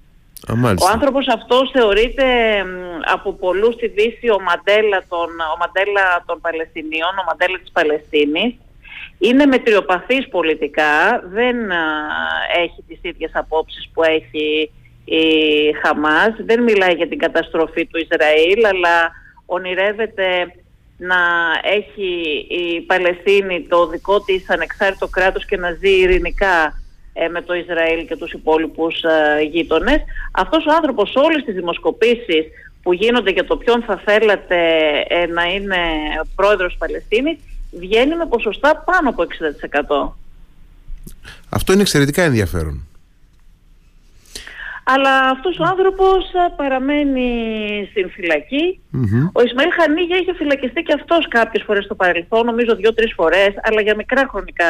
Ο 0.81 0.89
άνθρωπος 0.93 1.29
αυτός 1.29 1.71
θεωρείται 1.71 2.25
από 3.13 3.33
πολλούς 3.33 3.75
στη 3.75 3.89
Δύση 3.89 4.29
ο 4.29 4.41
Μαντέλα 4.41 5.05
των, 5.09 5.29
ο 5.55 5.57
Μαντέλα 5.59 6.25
των 6.27 6.41
Παλαιστινίων, 6.41 7.19
ο 7.21 7.25
Μαντέλα 7.27 7.59
της 7.59 7.71
Παλαιστίνης. 7.73 8.55
Είναι 9.19 9.47
μετριοπαθής 9.47 10.29
πολιτικά, 10.29 11.23
δεν 11.33 11.57
έχει 12.65 12.85
τις 12.89 12.99
ίδιες 13.03 13.31
απόψεις 13.35 13.91
που 13.93 14.03
έχει 14.03 14.71
η 15.05 15.23
Χαμάς, 15.83 16.35
δεν 16.39 16.63
μιλάει 16.63 16.95
για 16.95 17.09
την 17.09 17.19
καταστροφή 17.19 17.87
του 17.87 17.99
Ισραήλ, 17.99 18.65
αλλά 18.65 19.11
ονειρεύεται 19.47 20.55
να 20.97 21.17
έχει 21.63 22.47
η 22.49 22.81
Παλαιστίνη 22.81 23.67
το 23.69 23.87
δικό 23.87 24.21
της 24.21 24.51
ανεξάρτητο 24.51 25.09
κράτος 25.09 25.45
και 25.45 25.57
να 25.57 25.71
ζει 25.71 25.91
ειρηνικά. 25.91 26.57
ε, 26.65 26.84
με 27.31 27.43
το 27.43 27.55
Ισραήλ 27.55 28.07
και 28.07 28.17
τους 28.17 28.33
υπόλοιπους 28.33 29.03
ε, 29.03 29.43
γείτονες. 29.43 30.01
Αυτός 30.33 30.67
ο 30.67 30.73
άνθρωπος 30.75 31.15
όλες 31.15 31.45
τις 31.45 31.55
δημοσκοπήσεις 31.55 32.45
που 32.83 32.93
γίνονται 32.93 33.31
για 33.31 33.45
το 33.45 33.57
ποιον 33.57 33.83
θα 33.83 33.97
θέλατε 34.05 34.57
ε, 35.09 35.27
να 35.27 35.45
είναι 35.45 35.77
πρόεδρος 36.35 36.77
Παλαιστίνης 36.79 37.39
βγαίνει 37.79 38.17
με 38.17 38.27
ποσοστά 38.27 38.83
πάνω 38.87 39.09
από 39.09 39.23
60%. 40.07 40.13
Αυτό 41.49 41.73
είναι 41.73 41.83
εξαιρετικά 41.83 42.23
ενδιαφέρον. 42.23 42.87
Αλλά 44.87 45.29
αυτός 45.29 45.59
ο 45.59 45.65
άνθρωπος 45.65 46.25
παραμένει 46.57 47.29
στην 47.91 48.11
φυλακη 48.11 48.81
Ο 49.33 49.43
Ισμαήλ 49.43 49.71
Χανίγια 49.79 50.17
είχε 50.17 50.35
φυλακιστεί 50.35 50.83
και 50.83 50.93
αυτός 50.93 51.29
κάποιες 51.29 51.63
φορές 51.67 51.85
στο 51.85 51.95
παρελθόν, 51.95 52.45
νομίζω 52.45 52.77
δύο-τρεις 52.77 53.13
φορές, 53.15 53.49
αλλά 53.63 53.81
για 53.81 53.95
μικρά 53.97 54.27
χρονικά 54.31 54.65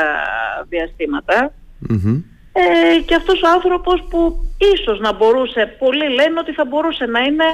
ε, 2.57 3.01
και 3.01 3.15
αυτός 3.15 3.43
ο 3.43 3.49
άνθρωπος 3.49 4.05
που 4.11 4.45
ίσως 4.75 5.01
να 5.01 5.13
μπορούσε, 5.13 5.77
πολλοί 5.79 6.09
λένε 6.09 6.39
ότι 6.39 6.53
θα 6.53 6.65
μπορούσε 6.65 7.07
να 7.07 7.21
είναι 7.21 7.45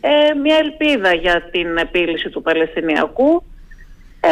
ε, 0.00 0.34
μια 0.34 0.56
ελπίδα 0.56 1.14
για 1.14 1.48
την 1.50 1.76
επίλυση 1.76 2.28
του 2.28 2.42
Παλαιστινιακού. 2.42 3.42
Ε, 4.20 4.30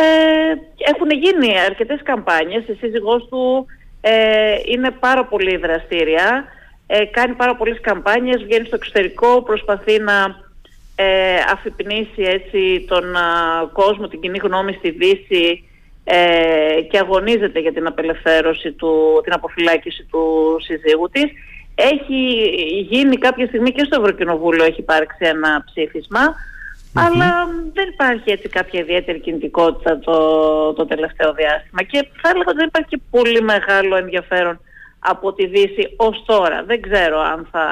έχουν 0.91 1.11
γίνει 1.11 1.61
αρκετές 1.61 2.01
καμπάνιες, 2.03 2.69
η 2.69 2.75
σύζυγός 2.75 3.27
του 3.29 3.67
ε, 4.01 4.55
είναι 4.65 4.91
πάρα 4.91 5.25
πολύ 5.25 5.57
δραστήρια, 5.57 6.45
ε, 6.87 7.05
κάνει 7.05 7.35
πάρα 7.35 7.57
πολλές 7.57 7.81
καμπάνιες, 7.81 8.43
βγαίνει 8.43 8.67
στο 8.67 8.77
εξωτερικό, 8.77 9.43
προσπαθεί 9.43 9.99
να 9.99 10.41
ε, 10.95 11.37
αφυπνίσει 11.53 12.23
έτσι 12.23 12.85
τον 12.89 13.05
κόσμο, 13.73 14.09
την 14.09 14.21
κοινή 14.21 14.39
γνώμη 14.43 14.73
στη 14.73 14.91
Δύση 14.91 15.69
ε, 16.05 16.81
και 16.91 16.99
αγωνίζεται 16.99 17.61
για 17.61 17.73
την 17.73 17.87
απελευθέρωση 17.87 18.73
του, 18.73 19.21
την 19.25 19.33
αποφυλάκηση 19.33 20.07
του 20.11 20.57
συζύγου 20.61 21.09
της. 21.13 21.25
Έχει 21.75 22.51
γίνει 22.91 23.17
κάποια 23.17 23.47
στιγμή 23.47 23.73
και 23.73 23.85
στο 23.85 24.01
Ευρωκοινοβούλιο 24.01 24.65
έχει 24.65 24.81
υπάρξει 24.81 25.17
ένα 25.19 25.65
αλλά 26.95 27.49
δεν 27.73 27.89
υπάρχει 27.93 28.31
έτσι 28.31 28.49
κάποια 28.49 28.81
ιδιαίτερη 28.81 29.21
κινητικότητα 29.21 29.99
το, 29.99 30.73
το 30.73 30.87
τελευταίο 30.87 31.33
διάστημα 31.33 31.83
και 31.83 32.09
θα 32.23 32.29
έλεγα 32.29 32.49
ότι 32.49 32.57
δεν 32.57 32.67
υπάρχει 32.67 32.89
και 32.89 33.01
πολύ 33.11 33.43
μεγάλο 33.43 33.97
ενδιαφέρον 33.97 34.61
από 34.99 35.33
τη 35.33 35.47
Δύση 35.47 35.95
ως 35.97 36.23
τώρα. 36.27 36.65
Δεν 36.65 36.81
ξέρω 36.81 37.21
αν 37.21 37.49
θα 37.51 37.67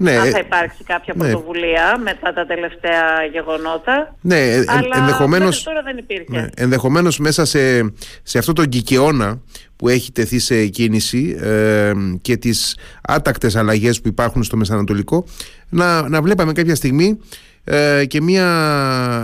ναι, 0.00 0.16
αν 0.16 0.30
θα 0.30 0.38
υπάρξει 0.38 0.84
κάποια 0.84 1.14
ναι. 1.16 1.22
πρωτοβουλία 1.22 1.98
μετά 2.02 2.32
τα 2.32 2.46
τελευταία 2.46 3.24
γεγονότα. 3.32 4.16
Ναι, 4.20 4.36
ε, 4.36 4.64
αλλά 4.66 4.96
ενδεχομένως, 4.96 5.62
τώρα 5.62 5.82
δεν 5.82 5.96
υπήρχε. 5.96 6.40
Ναι, 6.40 6.46
ενδεχομένως 6.56 7.18
μέσα 7.18 7.44
σε, 7.44 7.92
σε 8.22 8.38
αυτό 8.38 8.52
το 8.52 8.66
κικαιώνα 8.66 9.40
που 9.76 9.88
έχει 9.88 10.12
τεθεί 10.12 10.38
σε 10.38 10.66
κίνηση 10.66 11.38
ε, 11.40 11.92
και 12.20 12.36
τις 12.36 12.76
άτακτες 13.02 13.56
αλλαγές 13.56 14.00
που 14.00 14.08
υπάρχουν 14.08 14.42
στο 14.42 14.56
Μεσανατολικό 14.56 15.24
να, 15.68 16.08
να 16.08 16.22
βλέπαμε 16.22 16.52
κάποια 16.52 16.74
στιγμή 16.74 17.18
ε, 17.64 18.04
και 18.06 18.20
μια 18.20 18.46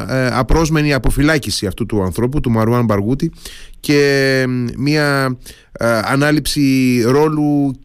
ε, 0.08 0.26
απρόσμενη 0.26 0.94
αποφυλάκηση 0.94 1.66
αυτού 1.66 1.86
του 1.86 2.02
ανθρώπου, 2.02 2.40
του 2.40 2.50
Μαρουάν 2.50 2.84
Μπαργούτη 2.84 3.32
και 3.80 4.44
μια 4.76 5.36
ανάληψη 6.04 7.02
ρόλου 7.06 7.80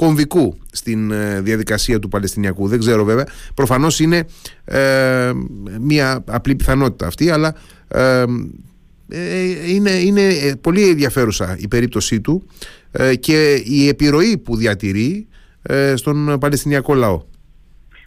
κομβικού 0.00 0.58
στην 0.72 1.10
ε, 1.10 1.40
διαδικασία 1.40 1.98
του 1.98 2.08
Παλαιστινιακού. 2.08 2.68
Δεν 2.68 2.78
ξέρω 2.78 3.04
βέβαια. 3.04 3.26
Προφανώς 3.54 4.00
είναι 4.00 4.26
ε, 4.64 5.32
μια 5.80 6.24
απλή 6.28 6.54
πιθανότητα 6.54 7.06
αυτή, 7.06 7.30
αλλά 7.30 7.54
ε, 7.88 8.24
είναι, 9.66 9.90
είναι 9.90 10.56
πολύ 10.60 10.88
ενδιαφέρουσα 10.88 11.56
η 11.58 11.68
περίπτωσή 11.68 12.20
του 12.20 12.46
και 13.20 13.54
η 13.64 13.88
επιρροή 13.88 14.38
που 14.38 14.56
διατηρεί 14.56 15.28
στον 15.94 16.38
Παλαιστινιακό 16.38 16.94
λαό. 16.94 17.22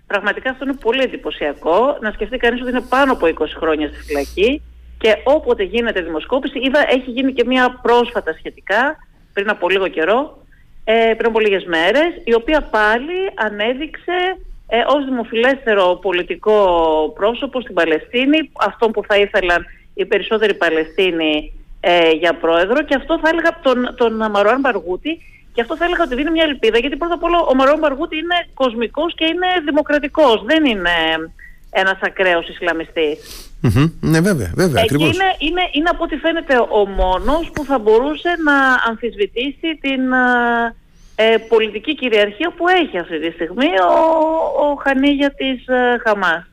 Πραγματικά 0.08 0.50
αυτό 0.50 0.66
είναι 0.66 0.78
πολύ 0.82 1.02
εντυπωσιακό. 1.02 1.98
Να 2.02 2.12
σκεφτεί 2.12 2.38
κανείς 2.38 2.62
ότι 2.62 2.70
είναι 2.70 2.86
πάνω 2.90 3.12
από 3.12 3.28
20 3.28 3.32
χρόνια 3.60 3.88
στη 3.88 4.04
φυλακή 4.04 4.62
και 4.98 5.16
όποτε 5.24 5.64
γίνεται 5.64 6.02
δημοσκόπηση, 6.02 6.60
είδα 6.60 6.80
έχει 6.90 7.12
γίνει 7.12 7.34
και 7.34 7.44
μια 7.46 7.80
πρόσφατα 7.82 8.34
σχετικά, 8.34 8.98
πριν 9.34 9.50
από 9.50 9.70
λίγο 9.70 9.88
καιρό, 9.88 10.43
ε, 10.84 11.14
πριν 11.18 11.30
από 11.30 11.40
λίγες 11.40 11.66
μέρες, 11.66 12.22
η 12.24 12.34
οποία 12.34 12.62
πάλι 12.62 13.32
ανέδειξε 13.36 14.38
ε, 14.68 14.78
ως 14.88 15.06
δημοφιλέστερο 15.06 15.96
πολιτικό 16.02 16.58
πρόσωπο 17.16 17.62
στην 17.62 17.74
Παλαιστίνη, 17.74 18.52
αυτό 18.60 18.90
που 18.90 19.04
θα 19.08 19.18
ήθελαν 19.18 19.66
οι 19.94 20.06
περισσότεροι 20.06 20.54
Παλαιστίνοι 20.54 21.54
ε, 21.80 22.10
για 22.12 22.34
πρόεδρο. 22.34 22.84
Και 22.84 22.96
αυτό 22.96 23.20
θα 23.20 23.30
έλεγα 23.30 23.60
τον, 23.62 23.96
τον 23.98 24.32
Μαρουάν 24.32 24.60
Μπαργούτη. 24.60 25.20
Και 25.54 25.62
αυτό 25.62 25.78
θα 25.78 25.86
έλεγα 25.86 26.04
ότι 26.04 26.16
δίνει 26.16 26.32
μια 26.32 26.44
ελπίδα 26.44 26.78
γιατί 26.78 26.98
πρώτα 26.98 27.14
απ' 27.14 27.24
όλα 27.24 27.40
ο 27.40 27.56
Μαρουάν 27.56 27.80
Μπαργούτη 27.80 28.18
είναι 28.18 28.48
κοσμικός 28.54 29.16
και 29.16 29.26
είναι 29.26 29.48
δημοκρατικός, 29.66 30.44
δεν 30.46 30.66
είναι 30.66 30.90
ένας 31.74 32.00
ακραίος 32.02 32.48
Ναι 34.00 34.20
βέβαια, 34.20 34.52
βέβαια 34.56 34.82
Εκεί 34.82 34.94
Είναι, 34.94 35.36
είναι, 35.38 35.62
είναι 35.72 35.90
από 35.90 36.04
ό,τι 36.04 36.16
φαίνεται 36.16 36.56
ο 36.58 36.86
μόνος 36.88 37.52
που 37.54 37.66
θα 37.66 37.80
μπορούσε 37.80 38.30
να 38.44 38.56
αμφισβητήσει 38.88 39.78
την 39.82 40.02
ε, 41.16 41.38
πολιτική 41.48 41.96
κυριαρχία 41.96 42.54
που 42.58 42.68
έχει 42.68 42.98
αυτή 42.98 43.20
τη 43.20 43.32
στιγμή 43.32 43.66
ο, 43.66 44.72
ο 44.72 44.76
Χανίγια 44.84 45.34
της 45.34 45.68
ε, 45.68 46.02
χαμας 46.06 46.48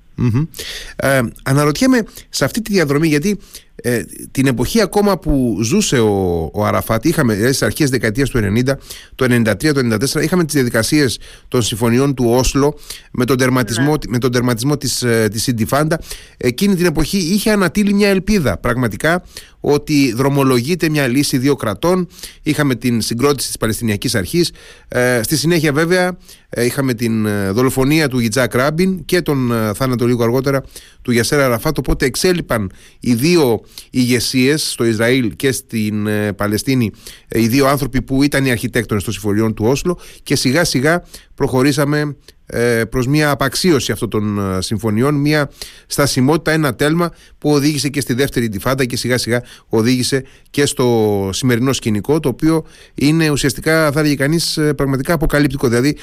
Ε, 0.97 1.21
αναρωτιέμαι 1.45 2.03
σε 2.29 2.45
αυτή 2.45 2.63
τη 2.63 2.73
διαδρομή 2.73 3.09
γιατί 3.09 3.41
ε, 3.83 4.03
την 4.31 4.47
εποχή 4.47 4.81
ακόμα 4.81 5.19
που 5.19 5.59
ζούσε 5.63 5.99
ο, 5.99 6.51
ο 6.53 6.65
Αραφάτ, 6.65 7.05
είχαμε 7.05 7.35
δηλαδή 7.35 7.53
στις 7.53 7.67
αρχές 7.67 7.91
δεκαετίας 7.91 8.31
του 8.31 8.39
90, 8.39 8.73
το 9.15 9.25
93, 9.25 9.73
το 9.73 9.97
94, 10.17 10.23
είχαμε 10.23 10.45
τις 10.45 10.55
διαδικασίες 10.55 11.19
των 11.49 11.63
συμφωνιών 11.63 12.15
του 12.15 12.25
Όσλο 12.29 12.79
με 13.13 13.25
τον 13.25 13.37
τερματισμό, 13.37 13.91
ναι. 13.91 13.99
με 14.09 14.19
τον 14.19 14.33
τερματισμό 14.33 14.77
της, 14.77 15.03
ε, 15.03 15.29
της 15.33 15.47
Ιντιφάντα. 15.47 16.01
Εκείνη 16.37 16.75
την 16.75 16.87
εποχή 16.87 17.19
είχε 17.19 17.51
ανατείλει 17.51 17.95
μια 17.95 18.09
ελπίδα 18.09 18.59
πραγματικά 18.59 19.23
ότι 19.61 20.13
δρομολογείται 20.13 20.89
μια 20.89 21.07
λύση 21.07 21.39
δύο 21.39 21.57
κρατών. 21.57 22.09
Είχαμε 22.43 22.75
την 22.75 23.01
συγκρότηση 23.01 23.47
της 23.47 23.57
Παλαιστινιακής 23.57 24.15
Αρχής. 24.15 24.53
Ε, 24.89 25.21
στη 25.23 25.37
συνέχεια 25.37 25.73
βέβαια 25.73 26.17
ε, 26.49 26.65
είχαμε 26.65 26.95
την 26.95 27.27
ε, 27.27 27.51
δολοφονία 27.51 28.09
του 28.09 28.19
Γιτζάκ 28.19 28.55
Ράμπιν 28.55 29.05
και 29.05 29.23
τον 29.23 29.53
ε, 29.53 29.75
θάνατο 29.75 30.07
λίγο 30.07 30.23
αργότερα 30.23 30.63
του 31.03 31.13
Γιασέρα 31.13 31.49
Ραφάτ. 31.49 31.79
Οπότε 31.79 32.07
εξέλιπαν 32.07 32.73
οι 33.01 33.15
δύο 33.15 33.61
ηγεσίες 33.91 34.71
στο 34.71 34.85
Ισραήλ 34.85 35.37
και 35.37 35.53
στην 35.53 36.09
Παλαιστίνη, 36.37 36.91
οι 37.29 37.47
δύο 37.47 37.67
άνθρωποι 37.67 38.03
που 38.03 38.23
ήταν 38.23 38.47
οι 38.47 38.51
αρχιτέκτονες 38.51 39.05
των 39.05 39.13
συμφωνιών 39.13 39.55
του 39.55 39.65
Όσλο 39.67 39.99
και 40.23 40.37
σιγά 40.37 40.65
σιγά 40.65 41.05
προχωρήσαμε 41.35 42.17
ε, 42.53 42.85
προς 42.85 43.07
μια 43.07 43.31
απαξίωση 43.31 43.93
αυτών 43.93 44.11
των 44.11 44.39
ε, 44.39 44.63
συμφωνιών, 44.63 45.15
μια 45.15 45.51
στασιμότητα, 45.87 46.51
ένα 46.51 46.75
τέλμα 46.75 47.11
που 47.39 47.51
οδήγησε 47.51 47.89
και 47.89 48.01
στη 48.01 48.15
δεύτερη 48.15 48.49
τυφάντα 48.49 48.85
και 48.85 48.97
σιγά 48.97 49.19
σιγά 49.19 49.43
οδήγησε 49.69 50.25
και 50.51 50.67
στο 50.67 51.29
σημερινό 51.33 51.73
σκηνικό 51.73 52.21
το 52.21 52.29
οποίο 52.29 52.65
είναι 52.95 53.31
ουσιαστικά 53.31 53.93
θα 53.93 54.01
έλεγε 54.01 54.15
κανείς 54.15 54.57
ε, 54.57 54.75
πραγματικά 54.75 55.15
αποκαλυπτικό 55.15 55.69
δηλαδή 55.69 55.97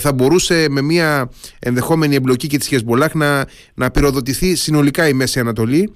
θα 0.00 0.12
μπορούσε 0.12 0.66
με 0.70 0.80
μια 0.80 1.30
ενδεχόμενη 1.58 2.14
εμπλοκή 2.14 2.46
και 2.46 2.58
της 2.58 2.66
Χεσμολάχ 2.66 3.14
να, 3.14 3.46
να 3.74 3.90
πυροδοτηθεί 3.90 4.54
συνολικά 4.54 5.08
η 5.08 5.12
Μέση 5.12 5.40
Ανατολή 5.40 5.92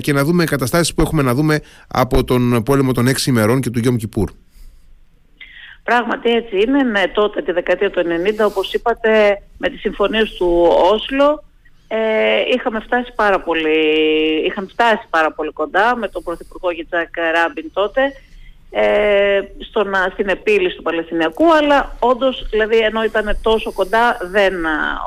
και 0.00 0.12
να 0.12 0.24
δούμε 0.24 0.44
καταστάσεις 0.44 0.94
που 0.94 1.02
έχουμε 1.02 1.22
να 1.22 1.34
δούμε 1.34 1.60
από 1.88 2.24
τον 2.24 2.62
πόλεμο 2.62 2.92
των 2.92 3.06
έξι 3.06 3.30
ημερών 3.30 3.60
και 3.60 3.70
του 3.70 3.78
Γιώμ 3.78 3.96
Κιπούρ. 3.96 4.30
Πράγματι 5.82 6.30
έτσι 6.30 6.60
είναι. 6.60 6.82
Ναι, 6.82 7.02
τότε 7.08 7.42
τη 7.42 7.52
δεκαετία 7.52 7.90
του 7.90 8.02
90, 8.42 8.46
όπως 8.46 8.72
είπατε, 8.72 9.42
με 9.58 9.68
τις 9.68 9.80
συμφωνίες 9.80 10.30
του 10.30 10.68
Όσλο, 10.92 11.44
ε, 11.88 11.98
είχαμε 12.54 12.80
φτάσει 12.80 13.12
πάρα 13.14 13.40
πολύ, 13.40 13.78
είχαμε 14.46 14.66
φτάσει 14.66 15.06
πάρα 15.10 15.32
πολύ 15.32 15.52
κοντά 15.52 15.96
με 15.96 16.08
τον 16.08 16.22
Πρωθυπουργό 16.22 16.70
Γιτζάκ 16.70 17.16
Ράμπιν 17.34 17.70
τότε 17.72 18.12
ε, 18.70 19.40
στον, 19.58 19.86
στην 20.12 20.28
επίλυση 20.28 20.76
του 20.76 20.82
Παλαιστινιακού 20.82 21.54
αλλά 21.54 21.96
όντως 21.98 22.46
δηλαδή 22.50 22.78
ενώ 22.78 23.04
ήταν 23.04 23.38
τόσο 23.42 23.72
κοντά 23.72 24.16
δεν 24.30 24.54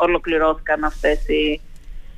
ολοκληρώθηκαν 0.02 0.84
αυτές 0.84 1.28
οι, 1.28 1.62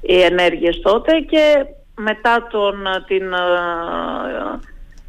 οι 0.01 0.21
ενέργειες 0.21 0.79
τότε 0.81 1.19
και 1.19 1.65
μετά 1.95 2.47
τον, 2.51 2.83
την 3.07 3.33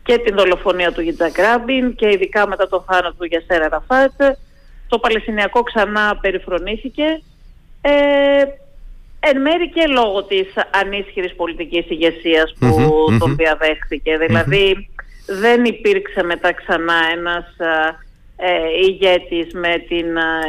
και 0.02 0.18
την 0.18 0.36
δολοφονία 0.36 0.92
του 0.92 1.00
Γιτζακ 1.00 1.38
Ράμπιν 1.38 1.94
και 1.94 2.10
ειδικά 2.10 2.48
μετά 2.48 2.68
το 2.68 2.84
θάνατο 2.86 3.14
του 3.18 3.24
Γιασέρα 3.24 3.68
Ραφάτ 3.68 4.12
το 4.88 4.98
Παλαιστινιακό 4.98 5.62
ξανά 5.62 6.18
περιφρονήθηκε 6.20 7.22
ε, 7.80 7.92
εν 9.20 9.40
μέρη 9.40 9.70
και 9.70 9.86
λόγω 9.86 10.24
της 10.24 10.46
ανίσχυρης 10.70 11.34
πολιτικής 11.34 11.90
ηγεσίας 11.90 12.54
που 12.58 13.06
τον 13.18 13.36
διαδέχθηκε. 13.36 14.16
Δηλαδή 14.16 14.88
δεν 15.26 15.64
υπήρξε 15.64 16.22
μετά 16.22 16.52
ξανά 16.52 16.94
ένας 17.16 17.44
ε, 18.36 18.50
ηγέτης 18.86 19.52
με 19.54 19.84
την 19.88 20.06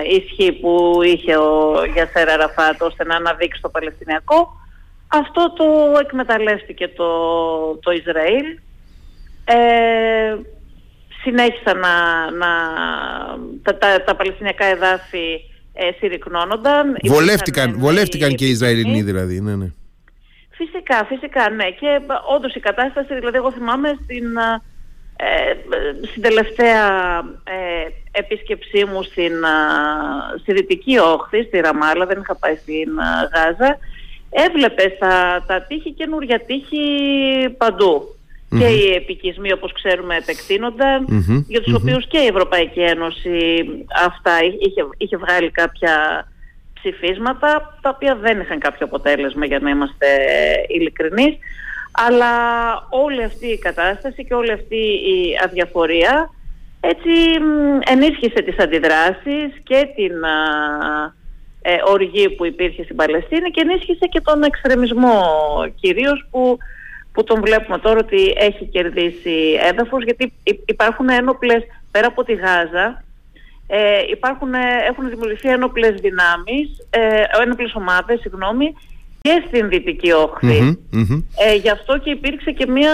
ισχύ 0.10 0.52
που 0.52 1.00
είχε 1.04 1.36
ο 1.38 1.86
Γιασέρα 1.94 2.36
Ραφάτ 2.36 2.82
ώστε 2.82 3.04
να 3.04 3.16
αναδείξει 3.16 3.62
το 3.62 3.70
Παλαιστινιακό. 3.70 4.62
Αυτό 5.14 5.54
το 5.54 5.66
εκμεταλλεύτηκε 6.00 6.88
το, 6.88 7.08
το 7.76 7.92
Ισραήλ 7.92 8.46
ε, 9.46 10.36
συνέχισαν 11.22 11.80
να, 11.80 11.96
να, 12.32 12.48
τα, 13.64 13.78
τα, 13.78 14.04
τα 14.04 14.16
Παλαιστινιακά 14.16 14.66
εδάφη 14.66 15.40
ε, 15.74 15.90
συρρυκνώνονταν. 15.98 16.98
Βολεύτηκαν, 17.04 17.76
βολεύτηκαν 17.78 18.36
και 18.36 18.46
οι 18.46 18.50
Ισραηλινοί 18.50 19.02
δηλαδή, 19.02 19.42
ναι, 19.42 19.56
ναι. 19.56 19.72
Φυσικά, 20.50 21.06
φυσικά, 21.06 21.50
ναι. 21.50 21.70
Και 21.70 22.00
όντως 22.36 22.56
η 22.56 22.60
κατάσταση, 22.60 23.14
δηλαδή 23.14 23.38
εγώ 23.38 23.52
θυμάμαι 23.52 23.98
στην, 24.04 24.38
ε, 25.16 25.54
στην 26.08 26.22
τελευταία 26.22 27.18
ε, 27.44 27.88
επίσκεψή 28.12 28.86
μου 28.86 29.04
στην, 29.04 29.34
στη 30.42 30.54
Δυτική 30.54 30.98
Όχθη, 30.98 31.44
στη 31.44 31.60
Ραμάλα, 31.60 32.06
δεν 32.06 32.20
είχα 32.22 32.36
πάει 32.36 32.56
στην 32.56 32.90
Γάζα, 33.34 33.78
έβλεπες 34.34 34.98
τα, 35.00 35.44
τα 35.48 35.62
τείχη 35.62 35.92
καινούργια 35.92 36.40
τείχη 36.40 36.86
παντού. 37.58 38.08
Και 38.60 38.66
οι 38.66 38.94
επικισμοί 38.94 39.52
όπως 39.52 39.72
ξέρουμε 39.72 40.16
για 41.48 41.62
τους 41.62 41.74
οποίους 41.74 42.08
και 42.08 42.18
η 42.18 42.26
Ευρωπαϊκή 42.26 42.80
Ένωση 42.80 43.66
αυτά 44.06 44.32
είχε, 44.60 44.88
είχε 44.98 45.18
βγάλει 45.18 45.52
κάποια 45.52 46.28
ψηφίσματα 46.74 47.78
τα 47.82 47.90
οποία 47.90 48.16
δεν 48.16 48.40
είχαν 48.40 48.60
κάποιο 48.60 48.86
αποτέλεσμα 48.86 49.46
για 49.46 49.60
να 49.60 49.70
είμαστε 49.70 50.08
ειλικρινείς. 50.68 51.38
Αλλά 51.92 52.34
όλη 52.90 53.24
αυτή 53.24 53.48
η 53.48 53.58
κατάσταση 53.58 54.26
και 54.26 54.34
όλη 54.34 54.52
αυτή 54.52 54.76
η 55.16 55.40
αδιαφορία 55.44 56.30
έτσι 56.80 57.12
ενίσχυσε 57.86 58.42
τις 58.42 58.58
αντιδράσεις 58.60 59.62
και 59.64 59.88
την 59.96 60.12
ε, 61.64 61.76
οργή 61.86 62.30
που 62.30 62.46
υπήρχε 62.46 62.84
στην 62.84 62.96
Παλαιστίνη 62.96 63.50
και 63.52 63.62
ενίσχυσε 63.62 64.06
και 64.12 64.22
τον 64.22 64.44
εξτρεμισμό 64.44 65.22
κυρίως 65.80 66.26
που 66.32 66.58
που 67.14 67.24
τον 67.24 67.42
βλέπουμε 67.42 67.78
τώρα 67.78 68.00
ότι 68.00 68.34
έχει 68.38 68.66
κερδίσει 68.66 69.58
έδαφος 69.72 70.04
γιατί 70.04 70.34
υπάρχουν 70.66 71.10
ένοπλες 71.10 71.64
πέρα 71.92 72.08
από 72.08 72.24
τη 72.24 72.34
Γάζα 72.34 73.04
ε, 73.68 74.02
υπάρχουν, 74.10 74.54
έχουν 74.90 75.10
δημιουργηθεί 75.10 75.50
ένοπλες 75.50 76.02
δυνάμεις, 76.02 76.68
ε, 76.90 77.24
ένοπλες 77.44 77.74
ομάδες, 77.76 78.20
συγγνώμη, 78.20 78.76
και 79.22 79.44
στην 79.48 79.70
Δυτική 79.70 80.10
Ε, 81.48 81.56
γι' 81.56 81.70
αυτό 81.70 81.98
και 81.98 82.10
υπήρξε 82.10 82.52
και 82.52 82.68
μια 82.68 82.94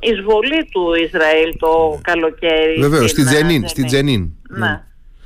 εισβολή 0.00 0.68
του 0.70 0.94
Ισραήλ 0.94 1.56
το 1.58 2.00
καλοκαίρι. 2.02 2.80
Βεβαίως, 2.80 3.10
στην 3.10 3.24
Τζενίν. 3.24 3.68
Στην 3.68 3.86
Τζενίν. 3.86 4.30
Ναι. 4.48 4.58
ναι. 4.58 4.82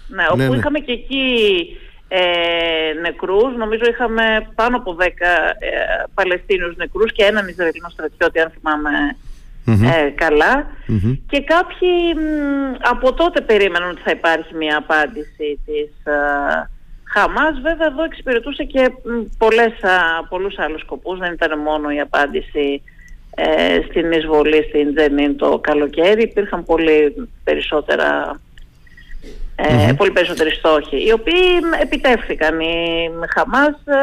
ναι 0.07 0.25
όπου 0.29 0.37
ναι, 0.37 0.49
ναι. 0.49 0.57
είχαμε 0.57 0.79
και 0.79 0.93
εκεί 0.93 1.23
ε, 2.09 2.93
νεκρούς. 3.01 3.57
Νομίζω 3.57 3.83
είχαμε 3.91 4.49
πάνω 4.55 4.77
από 4.77 4.97
10 5.01 5.05
ε, 5.05 5.69
Παλαιστίνιους 6.15 6.77
νεκρούς 6.77 7.13
και 7.13 7.25
έναν 7.25 7.49
Ισραηλινό 7.49 7.89
στρατιώτη 7.89 8.41
αν 8.41 8.53
θυμάμαι 8.59 9.17
ε, 9.69 10.11
καλα 10.15 10.67
Και 11.31 11.41
κάποιοι 11.41 12.15
από 12.81 13.13
τότε 13.13 13.41
περίμεναν 13.41 13.91
ότι 13.91 14.01
θα 14.05 14.11
υπάρχει 14.11 14.55
μια 14.55 14.77
απάντηση 14.77 15.61
της 15.67 16.13
ε, 16.13 16.71
Χαμάς. 17.05 17.61
Βέβαια 17.63 17.87
εδώ 17.87 18.03
εξυπηρετούσε 18.05 18.65
και 18.65 18.93
πολλές, 19.39 19.73
πολλούς 20.29 20.59
άλλους 20.59 20.81
σκοπούς. 20.81 21.19
Δεν 21.19 21.33
ήταν 21.33 21.59
μόνο 21.59 21.91
η 21.91 22.01
απάντηση 22.01 22.83
ε, 23.35 23.79
στην 23.89 24.13
εισβολή 24.13 24.65
στην 24.69 24.95
Τζενίν 24.95 25.37
το 25.37 25.59
καλοκαίρι. 25.59 26.23
Υπήρχαν 26.23 26.65
πολύ 26.65 27.29
περισσότερα 27.45 28.41
ε, 29.59 29.93
πολύ 29.93 30.11
περισσότεροι 30.11 30.51
στόχοι, 30.51 31.07
οι 31.07 31.13
οποίοι 31.13 31.35
επιτεύχθηκαν. 31.83 32.61
Η 32.61 33.11
Χαμάς 33.35 33.69
ε, 33.85 33.97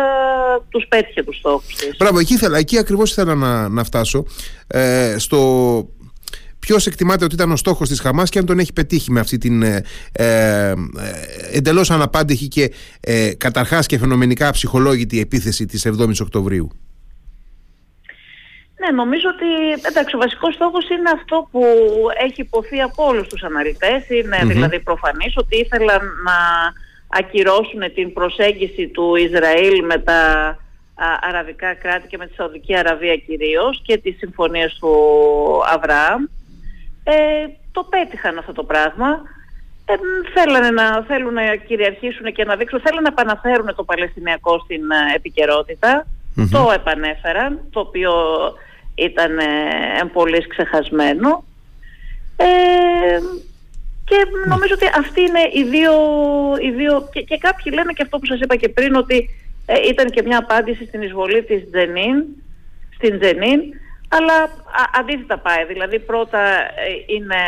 τους 0.70 0.86
πέτυχε 0.88 1.24
τους 1.24 1.38
στόχους 1.38 1.76
της. 1.76 1.96
Μπράβο, 1.98 2.20
εκεί, 2.20 2.34
ήθελα, 2.34 2.58
εκεί 2.58 2.78
ακριβώς 2.78 3.12
ήθελα 3.12 3.36
να, 3.36 3.70
να 3.70 3.84
φτάσω. 3.84 4.26
Ε, 4.68 5.16
στο 5.18 5.40
ποιος 6.60 6.88
εκτιμάται 6.88 7.26
ότι 7.26 7.36
ήταν 7.36 7.52
ο 7.52 7.56
στόχος 7.56 7.90
της 7.90 8.00
Χαμάς 8.00 8.30
και 8.30 8.40
αν 8.40 8.46
τον 8.46 8.60
έχει 8.60 8.74
πετύχει 8.74 9.12
με 9.12 9.20
αυτή 9.20 9.38
την 9.38 9.64
ε, 9.64 9.84
ε, 10.12 10.74
εντελώς 11.52 11.92
αναπάντηχη 11.92 12.48
και 12.48 12.72
ε, 13.00 13.34
καταρχάς 13.38 13.86
και 13.86 13.98
φαινομενικά 13.98 14.52
ψυχολόγητη 14.52 15.20
επίθεση 15.20 15.66
της 15.66 15.88
7ης 15.88 16.22
Οκτωβρίου. 16.22 16.70
Ναι, 18.84 18.92
νομίζω 18.92 19.30
ότι 19.30 19.82
εντάξει, 19.90 20.16
ο 20.16 20.20
βασικός 20.20 20.54
στόχος 20.54 20.90
είναι 20.90 21.10
αυτό 21.14 21.48
που 21.52 21.64
έχει 22.26 22.42
υποθεί 22.42 22.82
από 22.82 23.06
όλους 23.06 23.28
τους 23.28 23.44
αναλυτές. 23.44 24.10
Είναι 24.10 24.38
δηλαδή 24.46 24.80
προφανής 24.80 25.34
ότι 25.38 25.58
ήθελαν 25.58 26.02
να 26.24 26.38
ακυρώσουν 27.08 27.94
την 27.94 28.14
προσέγγιση 28.14 28.88
του 28.88 29.16
Ισραήλ 29.16 29.86
με 29.86 29.98
τα 29.98 30.22
αραβικά 31.22 31.74
κράτη 31.74 32.08
και 32.08 32.18
με 32.18 32.28
τη 32.28 32.34
Σαουδική 32.34 32.78
Αραβία 32.78 33.16
κυρίως 33.16 33.82
και 33.86 33.98
τις 33.98 34.18
συμφωνίες 34.18 34.78
του 34.80 34.94
Αβραάμ. 35.74 36.24
Ε, 37.04 37.14
το 37.72 37.84
πέτυχαν 37.84 38.38
αυτό 38.38 38.54
το 38.54 38.64
πράγμα. 38.64 39.22
Ε, 39.86 39.94
θέλανε 40.34 40.70
να, 40.70 41.04
θέλουν 41.08 41.34
να 41.34 41.56
κυριαρχήσουν 41.56 42.34
και 42.34 42.44
να 42.44 42.56
δείξουν, 42.56 42.80
θέλουν 42.80 43.02
να 43.02 43.08
επαναφέρουν 43.08 43.76
το 43.76 43.84
Παλαιστινιακό 43.84 44.60
στην 44.60 44.92
ε, 44.92 45.16
επικαιρότητα. 45.16 46.06
Το 46.52 46.72
επανέφεραν, 46.74 47.60
το 47.72 47.80
οποίο 47.80 48.14
ήταν 48.96 49.38
ε, 49.38 49.46
πολύ 50.14 50.48
ξεχασμένο. 50.48 51.44
Ε, 52.38 53.20
και 54.06 54.16
νομίζω 54.48 54.74
ότι 54.74 54.86
αυτοί 54.98 55.22
είναι 55.22 55.50
οι 55.54 55.64
δύο, 55.64 55.94
οι 56.62 56.72
δύο 56.72 57.10
και, 57.12 57.22
και 57.22 57.38
κάποιοι 57.38 57.74
λένε 57.76 57.94
και 57.94 58.02
αυτό 58.02 58.18
που 58.20 58.26
σας 58.26 58.40
είπα 58.40 58.56
και 58.56 58.70
πριν 58.70 58.96
ότι 58.96 59.30
ε, 59.66 59.74
ήταν 59.90 60.10
και 60.10 60.22
μια 60.26 60.38
απάντηση 60.38 60.86
στην 60.86 61.02
εισβολή 61.02 61.44
της 61.44 61.70
Τζενίν, 61.70 62.24
στην 62.96 63.20
Τζενίν 63.20 63.62
αλλά 64.16 64.50
αντίθετα 65.00 65.38
πάει. 65.38 65.66
Δηλαδή 65.66 66.00
πρώτα 66.00 66.40
είναι 67.06 67.42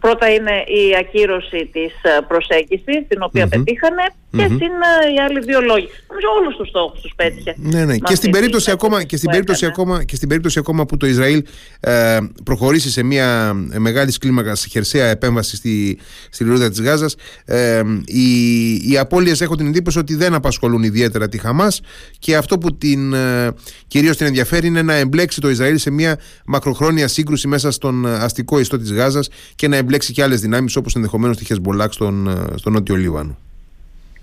Πρώτα 0.00 0.32
είναι 0.32 0.50
η 0.66 0.96
ακύρωση 1.00 1.70
της 1.72 1.92
ε, 2.02 2.20
προσέγγισης, 2.28 3.06
την 3.08 3.22
οποία 3.22 3.46
πετύχανε, 3.48 4.02
και 4.30 4.42
συν 4.42 4.60
ε, 4.60 5.12
οι 5.14 5.20
άλλοι 5.28 5.40
δύο 5.44 5.60
λόγοι. 5.60 5.88
Νομίζω 6.08 6.28
όλους 6.40 6.56
τους 6.56 6.68
στόχους 6.68 7.00
τους 7.00 7.12
πέτυχε. 7.16 7.54
Ναι, 7.56 7.84
ναι. 7.84 7.96
Και 7.96 8.14
στην, 8.14 8.30
περίπτωση 8.30 8.70
ακόμα, 8.70 9.02
και, 9.02 9.16
στην 9.16 9.30
περίπτωση 9.30 9.66
ακόμα, 9.66 10.04
και 10.04 10.16
στην 10.16 10.28
περίπτωση 10.28 10.58
ακόμα 10.58 10.86
που 10.86 10.96
το 10.96 11.06
Ισραήλ 11.06 11.44
ε, 11.80 12.18
προχωρήσει 12.44 12.90
σε 12.90 13.02
μια 13.02 13.52
μεγάλη 13.78 14.12
κλίμακα 14.18 14.54
χερσαία 14.70 15.06
επέμβαση 15.06 15.56
στη, 15.56 15.98
στη 16.30 16.44
λωρίδα 16.44 16.68
της 16.68 16.80
Γάζας, 16.80 17.14
ε, 17.44 17.82
οι, 18.04 18.72
οι 18.90 18.98
απώλειες 18.98 19.40
έχω 19.40 19.54
την 19.54 19.66
εντύπωση 19.66 19.98
ότι 19.98 20.14
δεν 20.14 20.34
απασχολούν 20.34 20.82
ιδιαίτερα 20.82 21.28
τη 21.28 21.38
Χαμάς 21.38 21.80
και 22.18 22.36
αυτό 22.36 22.58
που 22.58 22.76
την, 22.76 23.12
ε, 23.12 23.50
κυρίως 23.86 24.16
την 24.16 24.26
ενδιαφέρει 24.26 24.66
είναι 24.66 24.82
να 24.82 24.94
εμπλέξει 24.94 25.40
το 25.40 25.50
Ισραήλ 25.50 25.78
σε 25.78 25.90
μια 25.90 26.18
μακροχρόνια 26.46 27.08
σύγκρουση 27.08 27.48
μέσα 27.48 27.70
στον 27.70 28.06
αστικό 28.06 28.60
ιστό 28.60 28.78
της 28.78 28.92
Γάζας 28.92 29.28
και 29.54 29.68
να 29.68 29.76
εμπλέξει 29.88 30.12
και 30.12 30.22
άλλες 30.22 30.40
δυνάμεις 30.40 30.76
όπως 30.76 30.94
ενδεχομένως 30.94 31.36
τη 31.36 31.44
Χεσμολάκ 31.44 31.92
στον, 31.92 32.28
ε, 32.28 32.56
στον 32.56 32.72
Νότιο 32.72 32.94
Λίβανο. 32.94 33.36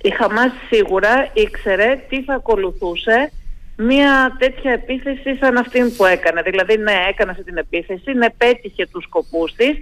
Η 0.02 0.10
Χαμάς 0.10 0.52
σίγουρα 0.70 1.30
ήξερε 1.34 2.06
τι 2.10 2.24
θα 2.24 2.34
ακολουθούσε 2.34 3.32
μια 3.78 4.36
τέτοια 4.40 4.72
επίθεση 4.72 5.38
σαν 5.40 5.58
αυτή 5.58 5.80
που 5.98 6.06
έκανε. 6.06 6.42
Δηλαδή, 6.42 6.78
ναι, 6.78 6.96
έκανε 7.10 7.32
αυτή 7.32 7.44
την 7.44 7.58
επίθεση, 7.58 8.12
ναι, 8.14 8.30
πέτυχε 8.30 8.88
τους 8.92 9.04
σκοπούς 9.04 9.54
της, 9.54 9.78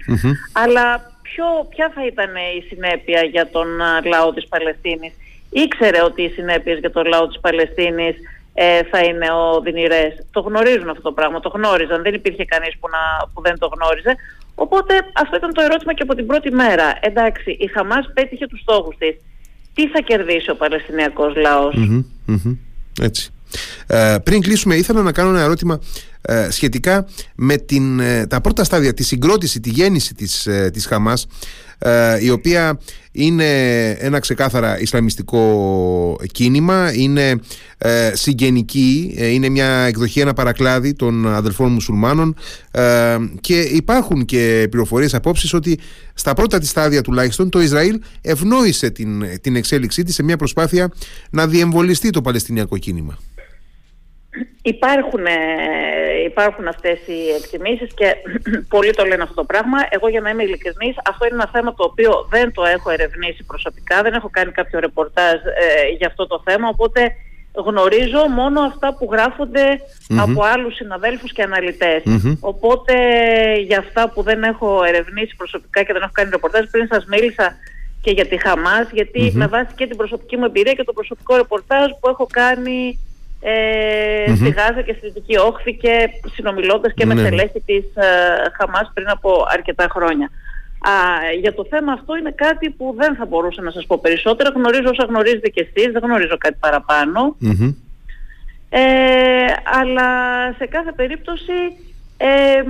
αλλά 0.52 0.86
ποιο, 1.22 1.46
ποια 1.70 1.92
θα 1.96 2.06
ήταν 2.06 2.30
η 2.58 2.62
συνέπεια 2.70 3.22
για 3.22 3.50
τον 3.50 3.68
ε, 3.82 4.08
λαό 4.08 4.34
της 4.34 4.48
Παλαιστίνης; 4.48 5.14
Ήξερε 5.50 6.02
ότι 6.04 6.22
οι 6.22 6.30
συνέπειες 6.30 6.80
για 6.80 6.92
τον 6.92 7.06
λαό 7.06 7.28
της 7.28 7.40
Παλαιστίνης 7.40 8.16
ε, 8.54 8.84
θα 8.84 9.00
είναι 9.00 9.32
ο 9.32 9.62
Δυνηρές. 9.62 10.26
Το 10.32 10.40
γνωρίζουν 10.40 10.90
αυτό 10.90 11.02
το 11.02 11.12
πράγμα, 11.12 11.40
το 11.40 11.50
γνώριζαν. 11.50 12.02
Δεν 12.02 12.14
υπήρχε 12.14 12.46
κανείς 12.46 12.74
που, 12.80 12.90
να, 12.90 13.28
που 13.34 13.42
δεν 13.42 13.58
το 13.60 13.70
γνώριζε. 13.76 14.16
Οπότε 14.56 14.94
αυτό 15.14 15.36
ήταν 15.36 15.54
το 15.54 15.62
ερώτημα 15.62 15.94
και 15.94 16.04
από 16.04 16.16
την 16.16 16.26
πρώτη 16.26 16.52
μέρα. 16.52 16.98
Εντάξει, 17.00 17.52
η 17.52 17.68
Χαμάς 17.68 18.12
πέτυχε 18.14 18.48
τους 18.48 18.60
στόχους 18.60 18.96
της. 18.98 19.16
Τι 19.74 19.88
θα 19.88 20.02
κερδίσει 20.02 20.50
ο 20.50 20.56
Παλαιστινιακός 20.56 21.34
Έτσι. 23.02 23.30
Ε, 23.88 24.18
πριν 24.24 24.42
κλείσουμε 24.42 24.76
ήθελα 24.76 25.02
να 25.02 25.12
κάνω 25.12 25.30
ένα 25.30 25.42
ερώτημα 25.42 25.80
ε, 26.13 26.13
σχετικά 26.50 27.06
με 27.36 27.58
την, 27.58 28.00
ε, 28.00 28.28
τα 28.28 28.42
πρώτα 28.42 28.64
στάδια, 28.64 28.94
τη 28.94 29.04
συγκρότηση, 29.04 29.60
τη 29.60 29.70
γέννηση 29.70 30.14
της, 30.14 30.48
ε, 30.48 30.70
της 30.74 30.86
Χαμάς 30.86 31.28
η 32.22 32.30
οποία 32.30 32.80
είναι 33.12 33.90
ένα 33.90 34.20
ξεκάθαρα 34.20 34.80
ισλαμιστικό 34.80 36.20
κίνημα, 36.32 36.94
είναι 36.94 37.40
ε, 37.78 38.12
συγγενική, 38.14 39.16
είναι 39.18 39.50
μια 39.50 39.68
εκδοχή, 39.68 40.20
ένα 40.20 40.34
παρακλάδι 40.34 40.94
των 40.94 41.34
αδελφών 41.34 41.72
μουσουλμάνων 41.72 42.36
και 43.42 43.60
υπάρχουν 43.60 44.26
και 44.26 44.68
πληροφορίες 44.70 45.14
απόψεις 45.14 45.54
ότι 45.54 45.80
στα 46.14 46.34
πρώτα 46.34 46.60
της 46.60 46.70
στάδια 46.70 47.02
τουλάχιστον 47.02 47.50
το 47.50 47.62
Ισραήλ 47.62 48.00
ευνόησε 48.22 48.90
την, 48.90 49.24
την 49.42 49.56
εξέλιξή 49.56 50.04
της 50.04 50.16
σε 50.16 50.24
μια 50.24 50.38
προσπάθεια 50.38 50.92
να 51.30 51.48
διεμβολιστεί 51.48 52.10
το 52.10 52.22
Παλαιστινιακό 52.22 52.78
κίνημα. 52.78 53.18
Υπάρχουν, 54.66 55.26
ε, 55.26 56.24
υπάρχουν 56.26 56.68
αυτές 56.68 57.00
οι 57.08 57.20
εκτιμήσεις 57.38 57.94
και 57.94 58.16
πολλοί 58.74 58.92
το 58.92 59.06
λένε 59.06 59.24
αυτό 59.24 59.36
το 59.36 59.44
πράγμα. 59.44 59.78
Εγώ 59.90 60.08
για 60.10 60.22
να 60.22 60.30
είμαι 60.30 60.44
ειλικρινής, 60.44 60.96
αυτό 61.10 61.26
είναι 61.26 61.36
ένα 61.36 61.50
θέμα 61.52 61.74
το 61.74 61.84
οποίο 61.84 62.28
δεν 62.30 62.52
το 62.52 62.64
έχω 62.64 62.90
ερευνήσει 62.90 63.44
προσωπικά, 63.44 64.02
δεν 64.02 64.14
έχω 64.14 64.30
κάνει 64.30 64.52
κάποιο 64.52 64.80
ρεπορτάζ 64.80 65.34
ε, 65.34 65.90
για 65.98 66.08
αυτό 66.08 66.28
το 66.28 66.42
θέμα, 66.46 66.68
οπότε 66.68 67.16
γνωρίζω 67.54 68.28
μόνο 68.30 68.62
αυτά 68.62 68.96
που 68.96 69.10
γραφονται 69.12 69.80
από 70.18 70.44
άλλους 70.44 70.76
συναδέλφους 70.76 71.32
και 71.32 71.44
αναλυτες 71.44 72.04
Οπότε 72.40 72.94
για 73.60 73.80
αυτά 73.80 74.10
που 74.10 74.22
δεν 74.22 74.44
έχω 74.44 74.84
ερευνήσει 74.84 75.36
προσωπικά 75.36 75.84
και 75.84 75.94
δεν 75.94 76.02
έχω 76.02 76.12
κάνει 76.14 76.30
ρεπορτάζ, 76.30 76.66
πριν 76.72 76.88
σας 76.92 77.06
μίλησα 77.06 77.56
και 78.02 78.12
για 78.12 78.26
τη 78.26 78.38
Χαμάς, 78.38 78.88
με 79.32 79.48
βάση 79.48 79.74
και 79.76 79.88
την 79.88 79.98
προσωπική 79.98 80.38
μου 80.38 80.46
εμπειρία 80.46 80.74
και 80.74 80.84
το 80.84 80.94
προσωπικό 80.94 81.36
ρεπορτάζ 81.36 81.90
που 82.00 82.10
έχω 82.10 82.28
κάνει 82.32 83.00
ε, 83.46 84.36
στη 84.36 84.50
Γάζα 84.50 84.82
και 84.82 84.96
στη 84.98 85.08
Δυτική 85.08 85.38
Όχθη 85.38 85.74
και 85.74 86.10
συνομιλώντας 86.34 86.94
και 86.94 87.06
με 87.06 87.14
ναι. 87.14 87.22
στελέχη 87.22 87.62
της 87.66 87.84
ε, 87.96 88.08
Χαμάς 88.58 88.92
πριν 88.94 89.10
από 89.10 89.46
αρκετά 89.50 89.88
χρόνια. 89.92 90.30
Α, 90.80 90.92
για 91.40 91.54
το 91.54 91.66
θέμα 91.70 91.92
αυτό 91.92 92.16
είναι 92.16 92.32
κάτι 92.32 92.70
που 92.70 92.94
δεν 92.98 93.16
θα 93.16 93.26
μπορούσα 93.26 93.62
να 93.62 93.72
σας 93.72 93.86
πω 93.86 94.00
περισσότερα. 94.02 94.50
Γνωρίζω 94.56 94.90
όσα 94.90 95.06
γνωρίζετε 95.06 95.50
κι 95.50 95.60
εσείς, 95.60 95.92
δεν 95.92 96.02
γνωρίζω 96.04 96.38
κάτι 96.38 96.58
Ε, 98.70 98.80
αλλά 99.80 100.10
σε 100.58 100.66
κάθε 100.66 100.92
περίπτωση 100.92 101.54
ε, 102.18 102.64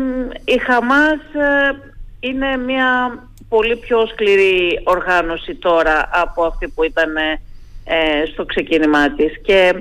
η 0.46 0.58
Χαμάς 0.58 1.20
ε, 1.34 1.92
είναι 2.20 2.58
μια 2.58 3.20
πολύ 3.50 3.76
πιο 3.76 4.06
σκληρή 4.06 4.82
οργάνωση 4.84 5.56
τώρα 5.56 6.10
από 6.12 6.44
αυτή 6.44 6.68
που 6.68 6.84
ήταν 6.84 7.16
ε, 7.16 8.26
στο 8.32 8.46
ξεκίνημά 8.46 9.10
της. 9.12 9.42
Και 9.42 9.74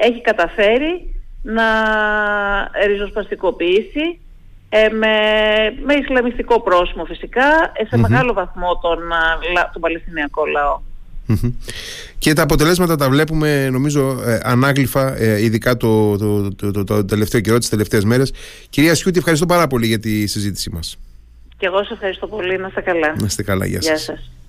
έχει 0.00 0.20
καταφέρει 0.20 1.14
να 1.42 1.64
ριζοσπαστικοποιήσει 2.86 4.20
ε, 4.68 4.88
με, 4.88 5.14
με 5.84 5.94
Ισλαμιστικό 5.94 6.60
πρόσημο 6.60 7.04
φυσικά 7.04 7.72
ε, 7.72 7.84
σε 7.86 7.96
μεγάλο 7.96 8.32
βαθμό 8.32 8.78
τον, 8.82 8.98
τον 9.72 9.80
Παλαιστινιακό 9.80 10.46
λαό. 10.46 10.80
Και 12.18 12.32
τα 12.32 12.42
αποτελέσματα 12.42 12.96
τα 12.96 13.08
βλέπουμε 13.08 13.68
νομίζω 13.70 14.22
ε, 14.26 14.40
ανάγλυφα 14.42 15.16
ε, 15.16 15.42
ειδικά 15.42 15.76
το, 15.76 16.16
το, 16.16 16.54
το, 16.72 16.84
το, 16.84 17.04
τελευταίο 17.04 17.40
καιρό, 17.40 17.58
τις 17.58 17.68
τελευταίες 17.68 18.04
μέρες. 18.04 18.32
Κυρία 18.70 18.94
Σιούτη, 18.94 19.18
ευχαριστώ 19.18 19.46
πάρα 19.46 19.66
πολύ 19.66 19.86
για 19.86 19.98
τη 19.98 20.26
συζήτησή 20.26 20.70
μας. 20.70 20.98
Και 21.56 21.66
εγώ 21.66 21.78
σας 21.78 21.90
ευχαριστώ 21.90 22.26
πολύ. 22.26 22.58
Να 22.58 22.66
είστε 22.66 22.80
καλά. 22.80 23.14
Να 23.18 23.26
είστε 23.26 23.42
καλά. 23.42 23.66
Γεια 23.66 23.82
σας. 23.82 23.90
Γεια 23.90 23.98
σας. 23.98 24.30